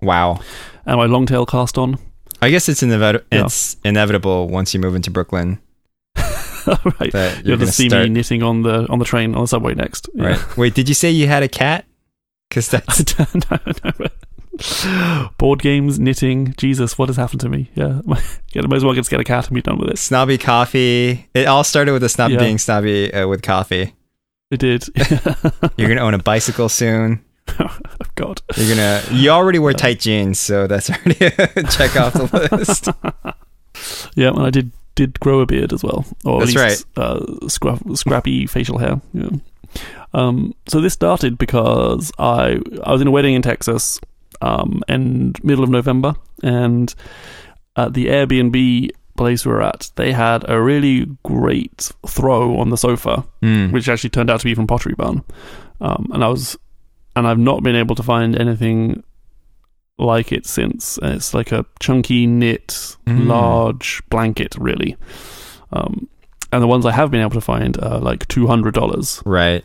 [0.01, 0.41] Wow.
[0.87, 1.99] and my long tail cast on.
[2.41, 3.45] I guess it's inevit- Yeah.
[3.45, 5.59] it's inevitable once you move into Brooklyn
[6.17, 7.13] right.
[7.13, 8.05] you're You'll going to just see start.
[8.05, 10.09] me knitting on the on the train on the subway next.
[10.15, 10.27] Yeah.
[10.29, 10.57] Right.
[10.57, 11.85] Wait, did you say you had a cat?
[12.49, 13.27] Because that's no,
[13.85, 14.07] no.
[15.39, 16.55] Board games, knitting.
[16.57, 17.71] Jesus, what has happened to me?
[17.75, 18.01] Yeah,
[18.53, 18.63] yeah.
[18.63, 19.99] Might as well just get a cat and be done with it.
[19.99, 21.29] snobby coffee.
[21.35, 22.39] It all started with a snob Yeah.
[22.39, 23.95] being snobby uh, with coffee.
[24.51, 24.85] It did.
[25.77, 27.25] You're gonna own a bicycle soon.
[27.61, 27.79] oh,
[28.15, 28.41] God.
[28.57, 29.03] You're gonna.
[29.13, 32.89] You already wear tight jeans, so that's already a check off the list.
[34.17, 37.21] Yeah, and I did did grow a beard as well, or That's at least uh,
[37.45, 39.01] scra- scrappy facial hair.
[39.13, 39.29] Yeah.
[40.15, 44.01] Um, so this started because I I was in a wedding in Texas,
[44.41, 46.95] um, and middle of November, and
[47.77, 52.77] at the Airbnb place we were at, they had a really great throw on the
[52.77, 53.71] sofa, Hmm.
[53.73, 55.25] which actually turned out to be from Pottery Barn,
[55.81, 56.57] um, and I was,
[57.17, 59.03] and I've not been able to find anything
[59.99, 60.99] like it since.
[60.99, 63.27] And It's like a chunky knit, Mm.
[63.27, 64.97] large blanket, really.
[65.73, 66.07] Um,
[66.53, 69.65] and the ones I have been able to find are like two hundred dollars, Right.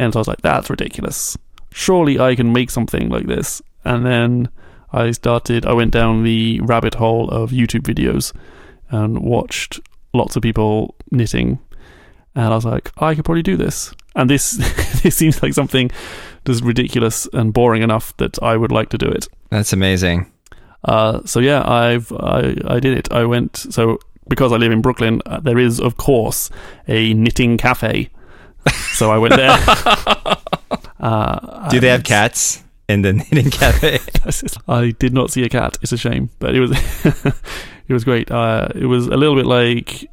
[0.00, 1.38] and so I was like, "That's ridiculous.
[1.72, 4.48] Surely I can make something like this." And then
[4.92, 5.66] I started.
[5.66, 8.32] I went down the rabbit hole of YouTube videos
[8.90, 9.80] and watched
[10.12, 11.58] lots of people knitting,
[12.34, 14.52] and I was like, "I could probably do this." And this
[15.02, 15.90] this seems like something
[16.46, 19.28] just ridiculous and boring enough that I would like to do it.
[19.50, 20.30] That's amazing.
[20.84, 23.12] Uh, so yeah, I've I, I did it.
[23.12, 25.20] I went so because I live in Brooklyn.
[25.26, 26.50] Uh, there is of course
[26.88, 28.10] a knitting cafe.
[28.94, 29.50] So I went there.
[31.00, 32.63] uh, Do they have cats?
[32.88, 33.98] In the knitting cafe.
[34.68, 35.78] I did not see a cat.
[35.82, 36.70] It's a shame, but it was
[37.88, 38.30] it was great.
[38.30, 40.08] Uh, it was a little bit like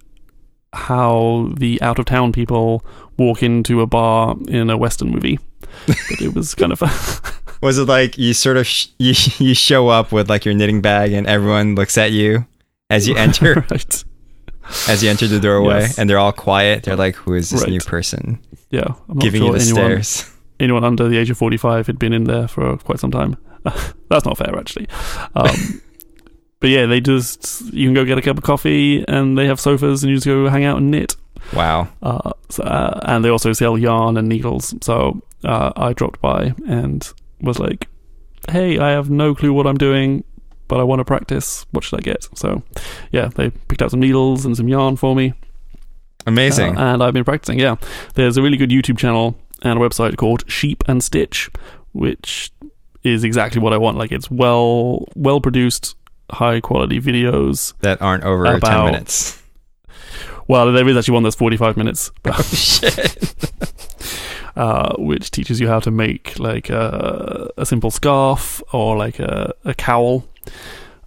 [0.74, 2.86] how the out of town people
[3.17, 5.39] walk into a bar in a western movie.
[5.88, 6.82] But it was kind of
[7.61, 10.82] Was it like you sort of sh- you you show up with like your knitting
[10.82, 12.45] bag and everyone looks at you
[12.89, 14.03] as you enter right.
[14.88, 15.99] as you enter the doorway Yes.
[15.99, 16.84] and they're all quiet.
[16.84, 17.69] They're like, "Who is this Right.
[17.69, 18.39] new person
[18.72, 20.30] Yeah, I'm giving sure you the anyone, stairs?"
[20.62, 23.36] Anyone under the age of 45 had been in there for quite some time.
[24.09, 24.88] That's not fair, actually.
[25.36, 25.82] Um,
[26.59, 29.59] but yeah, they just you can go get a cup of coffee and they have
[29.59, 31.16] sofas and you just go hang out and knit.
[31.53, 31.89] Wow.
[32.01, 34.76] Uh, so, uh, and they also sell yarn and needles.
[34.82, 37.88] So uh, I dropped by and was like,
[38.49, 40.24] "Hey, I have no clue what I'm doing,
[40.68, 41.66] but I want to practice.
[41.72, 42.62] What should I get?" So
[43.12, 45.34] yeah, they picked out some needles and some yarn for me.
[46.28, 46.78] Amazing.
[46.78, 47.59] Uh, and I've been practicing.
[47.59, 47.78] Yeah,
[48.14, 51.49] there's a really good YouTube channel and a website called Sheep and Stitch,
[51.93, 52.51] which
[53.03, 53.97] is exactly what I want.
[53.97, 55.95] Like it's well well produced,
[56.30, 57.74] high quality videos.
[57.80, 59.41] that aren't over 10 minutes.
[60.47, 63.36] Well, there is actually one that's 45 minutes, Oh, shit.
[64.55, 69.53] uh, which teaches you how to make like a, a simple scarf or like a,
[69.64, 70.26] a cowl.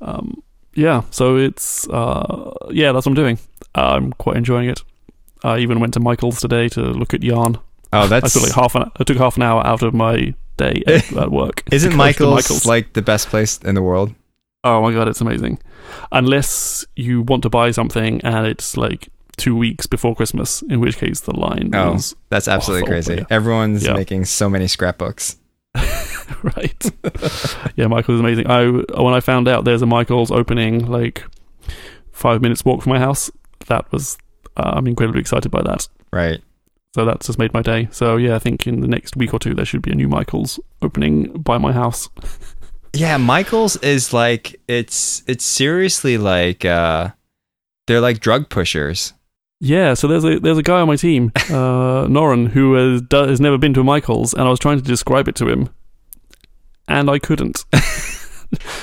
[0.00, 0.42] Um,
[0.74, 3.38] yeah, so it's uh, yeah, that's what I'm doing.
[3.74, 4.82] I'm quite enjoying it.
[5.42, 7.58] I even went to Michael's today to look at yarn.
[7.94, 10.34] Oh, I that's took like half an I took half an hour out of my
[10.56, 11.62] day at, at work.
[11.72, 14.14] Isn't to Michael's, like the best place in the world?
[14.66, 15.58] oh my god, it's amazing.
[16.12, 20.96] Unless you want to buy something and it's like two weeks before Christmas, in which
[20.96, 21.94] case the line Oh.
[21.94, 23.14] is That's absolutely Awful, crazy.
[23.16, 23.24] yeah.
[23.30, 23.94] Everyone's Yeah.
[23.94, 25.36] making so many scrapbooks.
[26.42, 26.90] right.
[27.76, 28.46] yeah, Michael's amazing.
[28.46, 31.24] I when I found out there's a Michael's opening like
[32.12, 33.30] five minutes walk from my house,
[33.66, 34.16] that was
[34.56, 35.88] uh, I'm incredibly excited by that.
[36.12, 36.40] Right.
[36.94, 37.88] So that's just made my day.
[37.90, 40.06] So yeah, I think in the next week or two there should be a new
[40.08, 42.08] Michael's opening by my house.
[42.96, 47.08] Yeah, Michael's is like it's it's seriously like uh
[47.88, 49.14] they're like drug pushers.
[49.58, 53.40] Yeah, so there's a there's a guy on my team, uh, Noran, who has has
[53.40, 55.70] never been to a Michael's, and I was trying to describe it to him,
[56.86, 57.64] and I couldn't.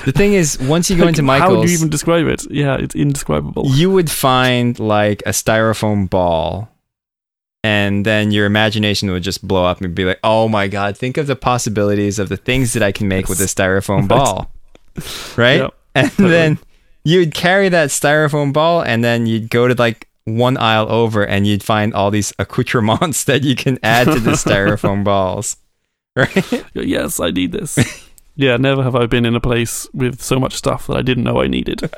[0.04, 2.44] The thing is, once you go Like, into Michaels, how do you even describe it?
[2.50, 3.70] Yeah, it's indescribable.
[3.70, 6.68] you would find like a styrofoam ball
[7.64, 11.16] and then your imagination would just blow up and be like oh my god think
[11.16, 14.50] of the possibilities of the things that i can make with a styrofoam ball
[15.36, 16.28] right Yep, and totally.
[16.30, 16.58] then
[17.04, 21.46] you'd carry that styrofoam ball and then you'd go to like one aisle over and
[21.46, 25.56] you'd find all these accoutrements that you can add to the styrofoam balls
[26.16, 27.78] right Yes, I need this.
[28.36, 31.24] yeah, never have I been in a place with so much stuff that I didn't
[31.24, 31.88] know I needed.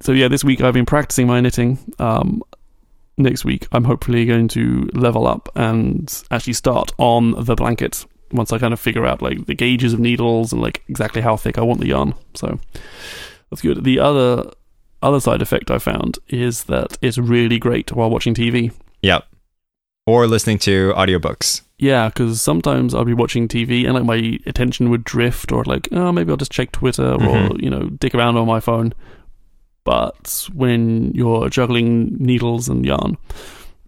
[0.00, 1.78] so yeah, this week I've been practicing my knitting.
[1.98, 2.42] Um,
[3.18, 8.52] next week I'm hopefully going to level up and actually start on the blanket once
[8.52, 11.58] I kind of figure out like the gauges of needles and like exactly how thick
[11.58, 12.14] I want the yarn.
[12.34, 12.58] So
[13.50, 13.84] that's good.
[13.84, 14.50] The other
[15.02, 18.72] other side effect I found is that it's really great while watching TV.
[19.02, 19.24] yep
[20.08, 24.88] or listening to audiobooks Yeah, because sometimes I'll be watching TV and like my attention
[24.90, 27.62] would drift, or like, oh, maybe I'll just check Twitter or Mhm.
[27.62, 28.92] you know dick around on my phone.
[29.86, 33.16] But when you're juggling needles and yarn,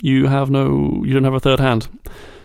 [0.00, 1.88] you have no, you don't have a third hand.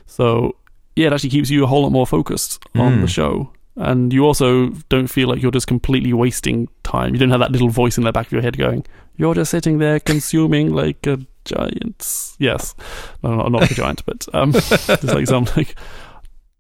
[0.06, 0.56] So
[0.96, 3.02] yeah, it actually keeps you a whole lot more focused on Mm.
[3.02, 7.14] the show, and you also don't feel like you're just completely wasting time.
[7.14, 8.86] You don't have that little voice in the back of your head going,
[9.18, 12.76] "You're just sitting there consuming like a giant." Yes,
[13.24, 15.76] no, not, not a giant, but um, just like some like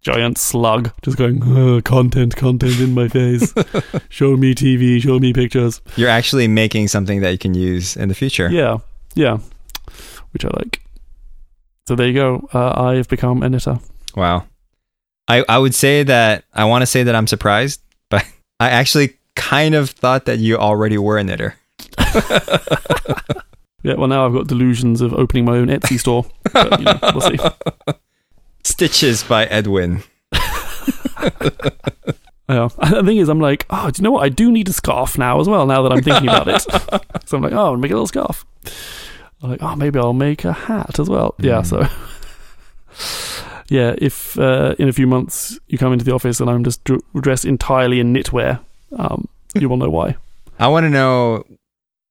[0.04, 3.54] giant slug just going "Uh, content content in my face.
[4.10, 5.82] Show me tv show me pictures.
[5.95, 8.49] You're actually making something that you can use in the future.
[8.49, 8.78] Yeah
[9.16, 9.39] yeah.
[10.32, 10.82] Which i like.
[11.88, 12.49] So there you go.
[12.54, 13.80] Uh, i've become a knitter
[14.16, 14.45] Wow.
[15.28, 18.26] I, I would say that I want to say that I'm surprised, but
[18.60, 21.56] I actually kind of thought that you already were a knitter.
[23.84, 26.99] yeah well now i've got delusions of opening my own etsy store but, you know,
[27.14, 27.38] we'll see
[28.64, 30.03] Stitches by Edwin.
[32.49, 34.74] yeah the thing is i'm like oh do you know what i do need a
[34.74, 36.61] scarf now as well now that i'm thinking about it
[37.26, 38.45] so i'm like oh i'll make a little scarf
[39.41, 41.66] i'm like oh maybe i'll make a hat as well yeah Mm.
[41.66, 41.88] so
[43.70, 46.84] yeah, if uh, in a few months you come into the office and I'm just
[46.84, 48.59] dr- dressed entirely in knitwear,
[48.97, 50.16] um, you will know why.
[50.59, 51.43] I want to know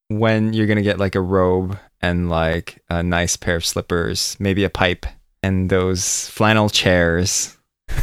[0.09, 4.35] when you're going to get like a robe and like a nice pair of slippers,
[4.41, 5.05] maybe a pipe,
[5.43, 7.55] and those flannel chairs.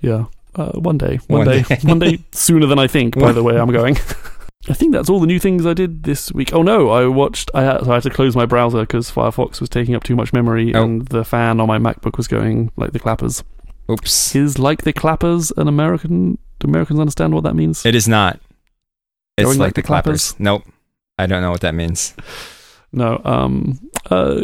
[0.00, 1.78] Yeah, uh, one day, one, One day, day.
[1.82, 3.18] one day sooner than I think.
[3.18, 3.96] By the way, I'm going.
[4.68, 6.52] I think that's all the new things I did this week.
[6.52, 7.50] Oh no, I watched.
[7.54, 10.14] I had, so I had to close my browser because Firefox was taking up too
[10.14, 10.84] much memory, Oh.
[10.84, 13.42] and the fan on my MacBook was going like the clappers.
[13.90, 14.36] Oops.
[14.36, 16.38] Is like the clappers an American?
[16.60, 17.84] Do Americans understand what that means?
[17.86, 18.38] It is not.
[19.36, 20.38] It's Going like, like the the clappers.
[20.38, 20.62] Nope.
[21.18, 22.14] I don't know what that means.
[22.92, 23.20] No.
[23.24, 23.80] Um.
[24.10, 24.42] Uh.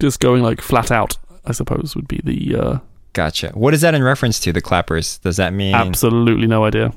[0.00, 1.16] Just going like flat out.
[1.44, 2.56] I suppose would be the.
[2.56, 2.78] Uh,
[3.12, 3.50] Gotcha.
[3.50, 4.52] What is that in reference to?
[4.52, 5.18] The clappers?
[5.18, 5.74] Does that mean?
[5.74, 6.92] absolutely no idea.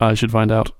[0.00, 0.70] I should find out.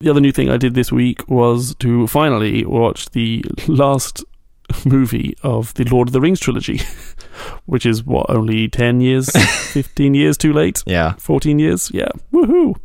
[0.00, 4.24] The other new thing I did this week was to finally watch the last
[4.86, 6.80] movie of the Lord of the Rings trilogy,
[7.66, 9.28] which is what only ten years,
[9.72, 10.82] fifteen years too late.
[10.86, 11.12] Yeah.
[11.18, 11.90] 14 years.
[11.92, 12.08] Yeah.
[12.32, 12.76] Woohoo.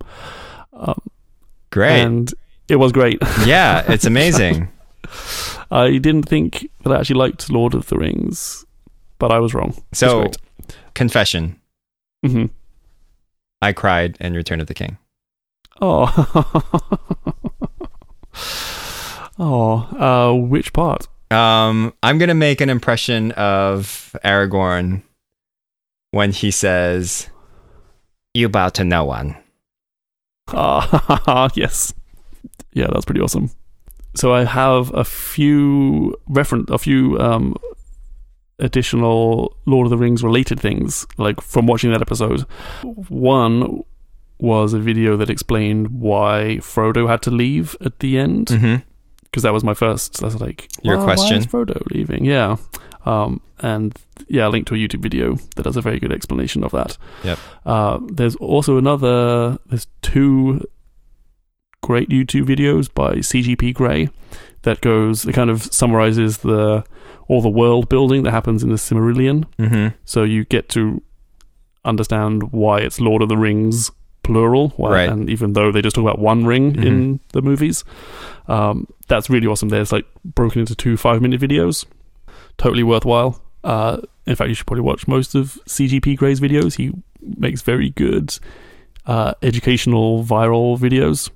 [0.74, 1.00] Um,
[1.72, 2.02] Great.
[2.02, 2.34] And
[2.68, 3.20] it was great.
[3.46, 4.68] yeah, it's amazing.
[5.72, 8.66] I didn't think that I actually liked Lord of the Rings,
[9.20, 9.82] but I was wrong.
[9.94, 10.32] So,
[10.94, 11.60] confession.
[12.26, 12.46] hmm
[13.62, 14.98] I cried in Return of the King.
[15.82, 16.06] Oh.
[19.40, 19.74] oh.
[20.00, 21.08] Uh, which part?
[21.32, 25.02] Um, I'm gonna make an impression of Aragorn
[26.12, 27.30] when he says,
[28.34, 29.36] "You bow to no one."
[30.54, 31.92] Ah, yes.
[32.74, 33.50] Yeah, that's pretty awesome.
[34.16, 37.56] So I have a few reference, a few um,
[38.60, 42.42] additional Lord of the Rings related things, like from watching that episode.
[43.10, 43.82] One
[44.40, 48.76] was a video that explained why Frodo had to leave at the end, Mm-hmm.
[49.24, 50.22] because that was my first.
[50.22, 51.36] Was like, Your "Why- question?
[51.36, 52.26] Why is Frodo leaving?
[52.26, 52.58] Yeah.
[53.06, 53.96] Um, and
[54.28, 56.98] yeah, linked to a YouTube video that does a very good explanation of that.
[57.24, 57.40] Yep.
[57.66, 59.60] Uh, there's also another.
[59.68, 60.62] There's two
[61.86, 64.10] great YouTube videos by CGP Grey
[64.64, 65.26] that goes.
[65.26, 66.84] It kind of summarizes the
[67.28, 69.46] all the world building that happens in the Silmarillion.
[69.60, 69.88] Mm-hmm.
[70.06, 71.02] So you get to
[71.84, 73.92] understand why it's Lord of the Rings
[74.24, 75.10] plural, why, Right.
[75.10, 77.84] and even though they just talk about one ring in the movies,
[78.48, 79.70] um, that's really awesome.
[79.70, 81.86] There's like broken into two five minute videos,
[82.58, 83.40] totally worthwhile.
[83.64, 86.76] Uh, in fact, you should probably watch most of CGP Grey's videos.
[86.76, 86.92] He
[87.38, 88.38] makes very good
[89.06, 91.30] uh, educational viral videos.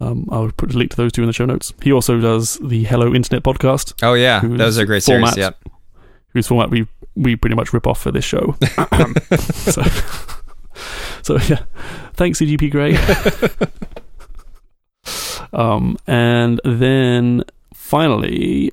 [0.00, 1.72] Um, I'll put a link to those two in the show notes.
[1.82, 5.34] He also does the Hello Internet podcast, Oh yeah, Whose that was a great format-
[5.34, 5.44] series.
[5.44, 5.58] Yep.
[6.32, 6.86] whose format we
[7.16, 8.56] we pretty much rip off for this show.
[9.50, 9.82] so,
[11.22, 11.62] so yeah,
[12.14, 12.96] thanks CGP Grey.
[15.52, 17.42] um, and then
[17.74, 18.72] finally,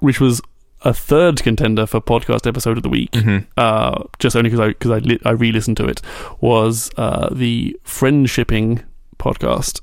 [0.00, 0.40] which was
[0.82, 3.44] a third contender for podcast episode of the week, Mm-hmm.
[3.56, 6.00] uh, just only because I because I li- I re-listened to it,
[6.40, 8.84] was uh, the friendshipping
[9.18, 9.80] podcast,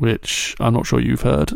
[0.00, 1.52] which I'm not sure you've heard.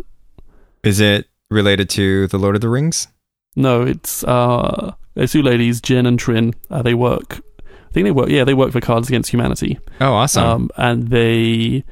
[0.83, 3.09] Is it related to the Lord of the Rings?
[3.55, 6.55] No, it's uh, it's two ladies, Jenn and Trin.
[6.71, 7.41] Uh, they work.
[7.61, 8.31] I think they work.
[8.31, 9.79] Yeah, they work for Cards Against Humanity.
[10.01, 10.45] Oh, awesome.
[10.45, 11.85] Um, and they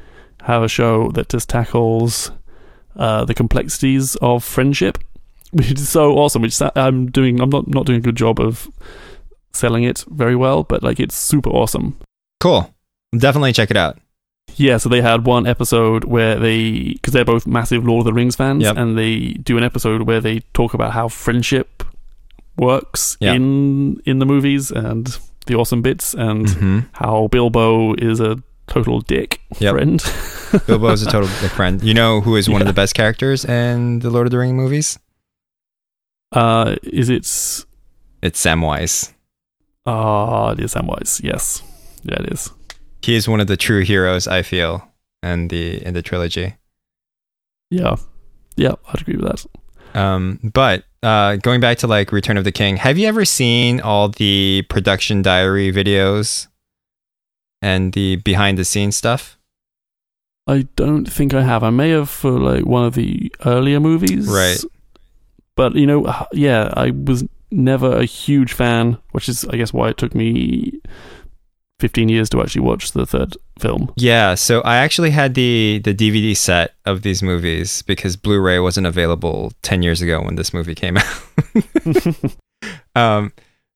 [0.42, 2.30] have a show that just tackles
[2.96, 4.98] uh, the complexities of friendship,
[5.52, 6.42] which is so awesome.
[6.42, 7.40] Which I'm doing.
[7.40, 8.70] I'm not not doing a good job of
[9.52, 11.98] selling it very well, but like it's super awesome.
[12.40, 12.74] cool.
[13.16, 13.98] Definitely check it out.
[14.60, 18.12] Yeah, so they had one episode where they, because they're both massive Lord of the
[18.12, 18.76] Rings fans, Yep.
[18.76, 21.82] and they do an episode where they talk about how friendship
[22.58, 23.32] works Yeah.
[23.32, 26.78] in in the movies and the awesome bits, and Mm-hmm.
[26.92, 28.36] how Bilbo is a
[28.66, 29.72] total dick Yep.
[29.74, 29.98] friend.
[30.66, 31.82] Bilbo is a total dick friend.
[31.82, 34.54] You know who is one of the best characters in the Lord of the Rings
[34.54, 34.98] movies?
[36.32, 37.24] Uh, is it?
[38.22, 39.12] It's Samwise.
[39.86, 41.22] Ah, it is Samwise.
[41.24, 41.62] Yes,
[42.04, 42.50] yeah, it is.
[43.02, 44.28] He is one of the true heroes.
[44.28, 44.86] I feel
[45.22, 46.56] in the in the trilogy.
[47.70, 47.96] Yeah,
[48.56, 49.46] yeah, I'd agree with that.
[49.98, 53.80] Um, but uh, going back to like Return of the King, have you ever seen
[53.80, 56.46] all the production diary videos
[57.62, 59.38] and the behind the scenes stuff?
[60.46, 61.62] I don't think I have.
[61.62, 64.26] I may have for like one of the earlier movies.
[64.26, 64.58] Right.
[65.54, 69.72] But you know, uh, yeah, I was never a huge fan, which is I guess
[69.72, 70.80] why it took me
[71.80, 73.92] 15 years to actually watch the third film.
[73.96, 78.86] Yeah, so I actually had the the DVD set of these movies because Blu-ray wasn't
[78.86, 82.36] available 10 years ago when this movie came out.
[82.94, 83.32] um,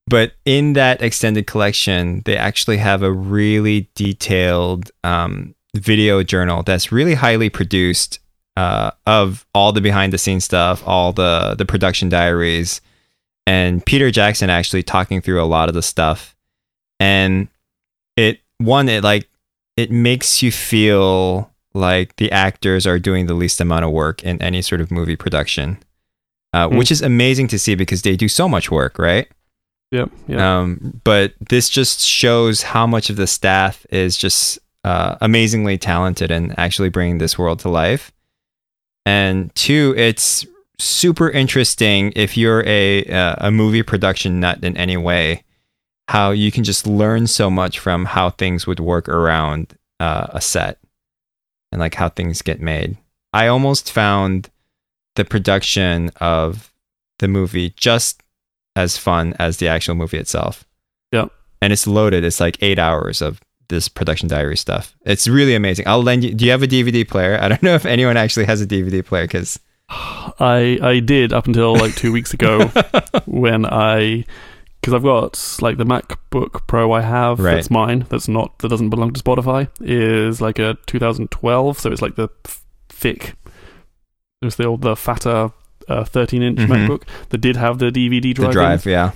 [0.07, 6.93] but in that extended collection, they actually have a really detailed um, video journal that's
[6.93, 8.21] really highly produced
[8.57, 12.81] uh, of all the behind the scenes stuff, all the the production diaries,
[13.47, 16.37] and Peter Jackson actually talking through a lot of the stuff.
[17.01, 17.49] And
[18.59, 19.29] one it like
[19.77, 24.41] it makes you feel like the actors are doing the least amount of work in
[24.41, 25.79] any sort of movie production,
[26.53, 26.77] uh, Hmm.
[26.77, 29.27] which is amazing to see because they do so much work, right?
[29.91, 30.11] Yep.
[30.29, 30.59] Yeah.
[30.61, 36.31] Um, but this just shows how much of the staff is just uh, amazingly talented
[36.31, 38.13] in actually bringing this world to life.
[39.07, 40.47] And two, it's
[40.79, 45.43] super interesting if you're a uh, a movie production nut in any way.
[46.09, 50.41] How you can just learn so much from how things would work around uh, a
[50.41, 50.79] set
[51.73, 52.97] and like how things get made.
[53.33, 54.51] I almost found
[55.17, 56.73] the production of
[57.19, 58.23] the movie just
[58.77, 60.65] as fun as the actual movie itself.
[61.13, 61.27] Yeah.
[61.63, 62.25] And it's loaded.
[62.25, 64.95] It's like eight hours of this production diary stuff.
[65.07, 65.89] It's really amazing.
[65.89, 66.35] I'll lend you.
[66.35, 67.39] Do you have a DVD player?
[67.41, 71.47] I don't know if anyone actually has a DVD player because I I did up
[71.47, 72.67] until like two weeks ago
[73.27, 74.25] when I
[74.85, 77.55] because I've got like the MacBook Pro I have Right.
[77.55, 82.03] that's mine that's not that doesn't belong to Spotify is like a 2012 so it's
[82.03, 82.29] like the
[82.89, 83.35] thick
[84.43, 85.51] it was the old the fatter
[85.89, 86.69] uh, 13 inch Mhm.
[86.69, 88.67] MacBook that did have the DVD drive the in.
[88.67, 88.87] drive.
[88.87, 89.11] Yeah.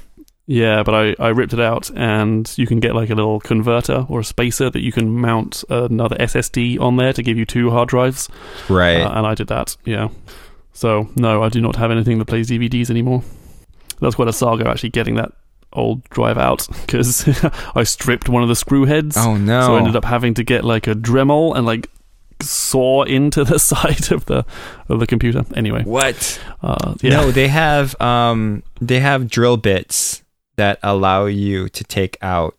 [0.51, 4.07] Yeah, but I, I ripped it out, and you can get like a little converter
[4.09, 7.69] or a spacer that you can mount another SSD on there to give you two
[7.71, 8.31] hard drives.
[8.67, 9.03] Right.
[9.03, 10.09] Uh, and I did that, yeah.
[10.73, 13.23] So, no, I do not have anything that plays DVDs anymore.
[14.01, 15.33] That's quite a saga actually getting that
[15.73, 17.29] old drive out because
[17.75, 19.17] I stripped one of the screw heads.
[19.17, 19.63] oh no.
[19.63, 21.91] So I ended up having to get like a Dremel and like
[22.41, 24.45] saw into the side of the
[24.89, 25.45] of the computer.
[25.55, 26.41] Anyway, what?
[26.63, 27.11] uh, yeah.
[27.11, 30.23] No, they have um they have drill bits
[30.57, 32.57] that allow you to take out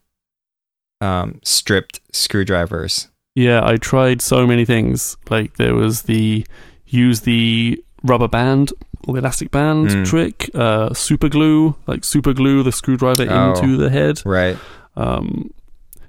[1.02, 3.10] um stripped screwdrivers.
[3.36, 5.16] Yeah, I tried so many things.
[5.30, 6.46] Like there was the
[6.86, 8.74] use the rubber band
[9.08, 10.06] elastic band Mm.
[10.06, 13.54] trick, uh, super glue, like super glue the screwdriver Oh.
[13.54, 14.22] into the head.
[14.26, 14.58] Right.
[14.96, 15.52] Um,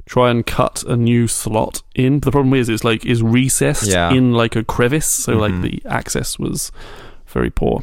[0.07, 2.21] try and cut a new slot in.
[2.21, 4.11] The problem is, it's like is recessed Yeah.
[4.13, 5.63] in like a crevice, so like Mhm.
[5.63, 6.73] the access was
[7.29, 7.83] very poor.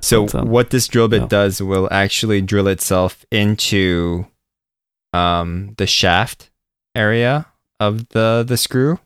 [0.00, 1.28] So But, um, what this drill bit yeah.
[1.28, 4.26] does will actually drill itself into
[5.12, 6.50] um the shaft
[6.94, 7.46] area
[7.78, 8.98] of the the screw.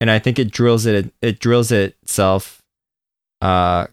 [0.00, 2.62] And I think it drills it it drills itself
[3.40, 3.86] uh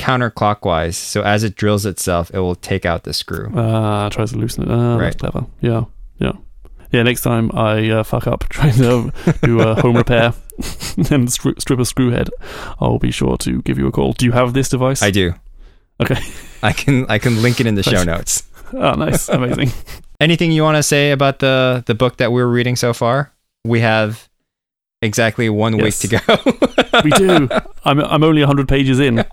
[0.00, 0.94] counterclockwise.
[0.94, 3.46] So as it drills itself, it will take out the screw.
[3.54, 4.70] Uh, tries to loosen it.
[4.70, 5.04] Ah, Right.
[5.04, 5.46] That's clever.
[5.60, 5.84] Yeah,
[6.18, 6.32] yeah,
[6.92, 7.02] yeah.
[7.02, 10.26] Next time I uh, fuck up trying to do a home repair
[10.96, 12.30] and stri- strip a screw head,
[12.80, 14.12] I'll be sure to give you a call.
[14.12, 15.02] Do you have this device?
[15.02, 15.34] I do.
[16.02, 16.20] Okay.
[16.62, 18.44] I can I can link it in the show notes.
[18.72, 19.70] Oh, nice, amazing.
[20.20, 23.32] Anything you want to say about the the book that we're reading so far?
[23.64, 24.28] We have
[25.02, 25.84] exactly one Yes.
[25.84, 27.00] week to go.
[27.04, 27.48] we do.
[27.84, 29.24] I'm I'm only hundred pages in.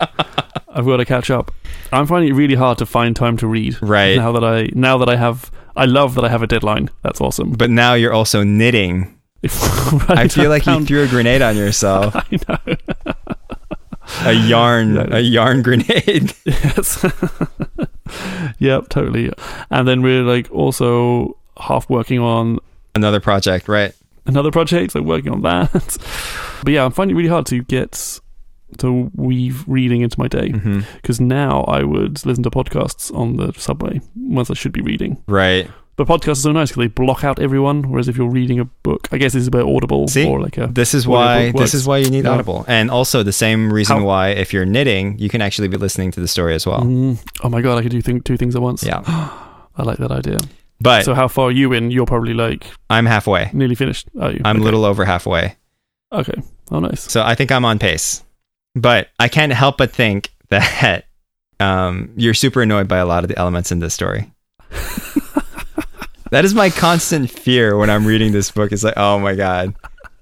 [0.78, 1.51] I've got to catch up.
[1.91, 4.15] I'm finding it really hard to find time to read Right.
[4.17, 5.49] now that I now that I have.
[5.75, 6.89] I love that I have a deadline.
[7.03, 7.51] That's awesome.
[7.51, 9.13] But now you're also knitting.
[10.09, 12.13] Right, I feel like you threw a grenade on yourself.
[12.15, 12.75] I know.
[14.25, 15.07] A yarn, Yeah.
[15.11, 16.34] a yarn grenade.
[16.45, 17.05] Yes.
[18.59, 19.32] yep, totally.
[19.69, 22.59] And then we're like also half working on
[22.95, 23.93] Another project, right?
[24.25, 25.71] another project, so working on that.
[26.63, 28.19] but yeah, I'm finding it really hard to get
[28.80, 30.49] to weave reading into my day
[31.01, 35.24] because now I would listen to podcasts on the subway once I should be reading.
[35.28, 35.70] Right.
[35.95, 38.65] But podcasts are so nice because they block out everyone, whereas if you're reading a
[38.65, 40.28] book, I guess this is about Audible See?
[40.28, 41.51] or like a This is why.
[41.53, 42.32] This is why you need Yeah.
[42.34, 45.78] Audible, and also the same reason How- why if you're knitting, you can actually be
[45.78, 46.82] listening to the story as well.
[46.82, 48.84] Mm, oh my god, I could do th- two things at once.
[48.84, 49.01] Yeah.
[49.76, 50.38] I like that idea.
[50.80, 51.89] But so how far are you in?
[51.89, 53.49] You're probably like I'm halfway.
[53.53, 54.07] nearly finished.
[54.22, 54.41] Are you?
[54.45, 54.65] I'm a Okay.
[54.65, 55.55] little over halfway.
[56.11, 56.39] Okay.
[56.72, 57.01] Oh, nice.
[57.11, 58.24] So I think I'm on pace.
[58.78, 61.05] But I can't help but think that
[61.59, 64.32] um, you're super annoyed by a lot of the elements in this story.
[66.32, 68.71] that is my constant fear when I'm reading this book.
[68.71, 69.73] It's like, oh my god.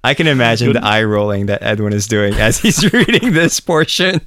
[0.02, 4.20] I can imagine the eye rolling that Edwin is doing as he's reading this portion.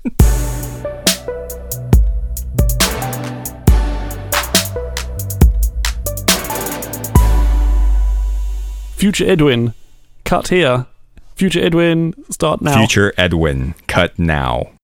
[8.97, 9.73] Future Edwin,
[10.25, 10.85] cut here.
[11.39, 12.75] Future Edwin, start now.
[12.75, 14.71] Future Edwin, cut now.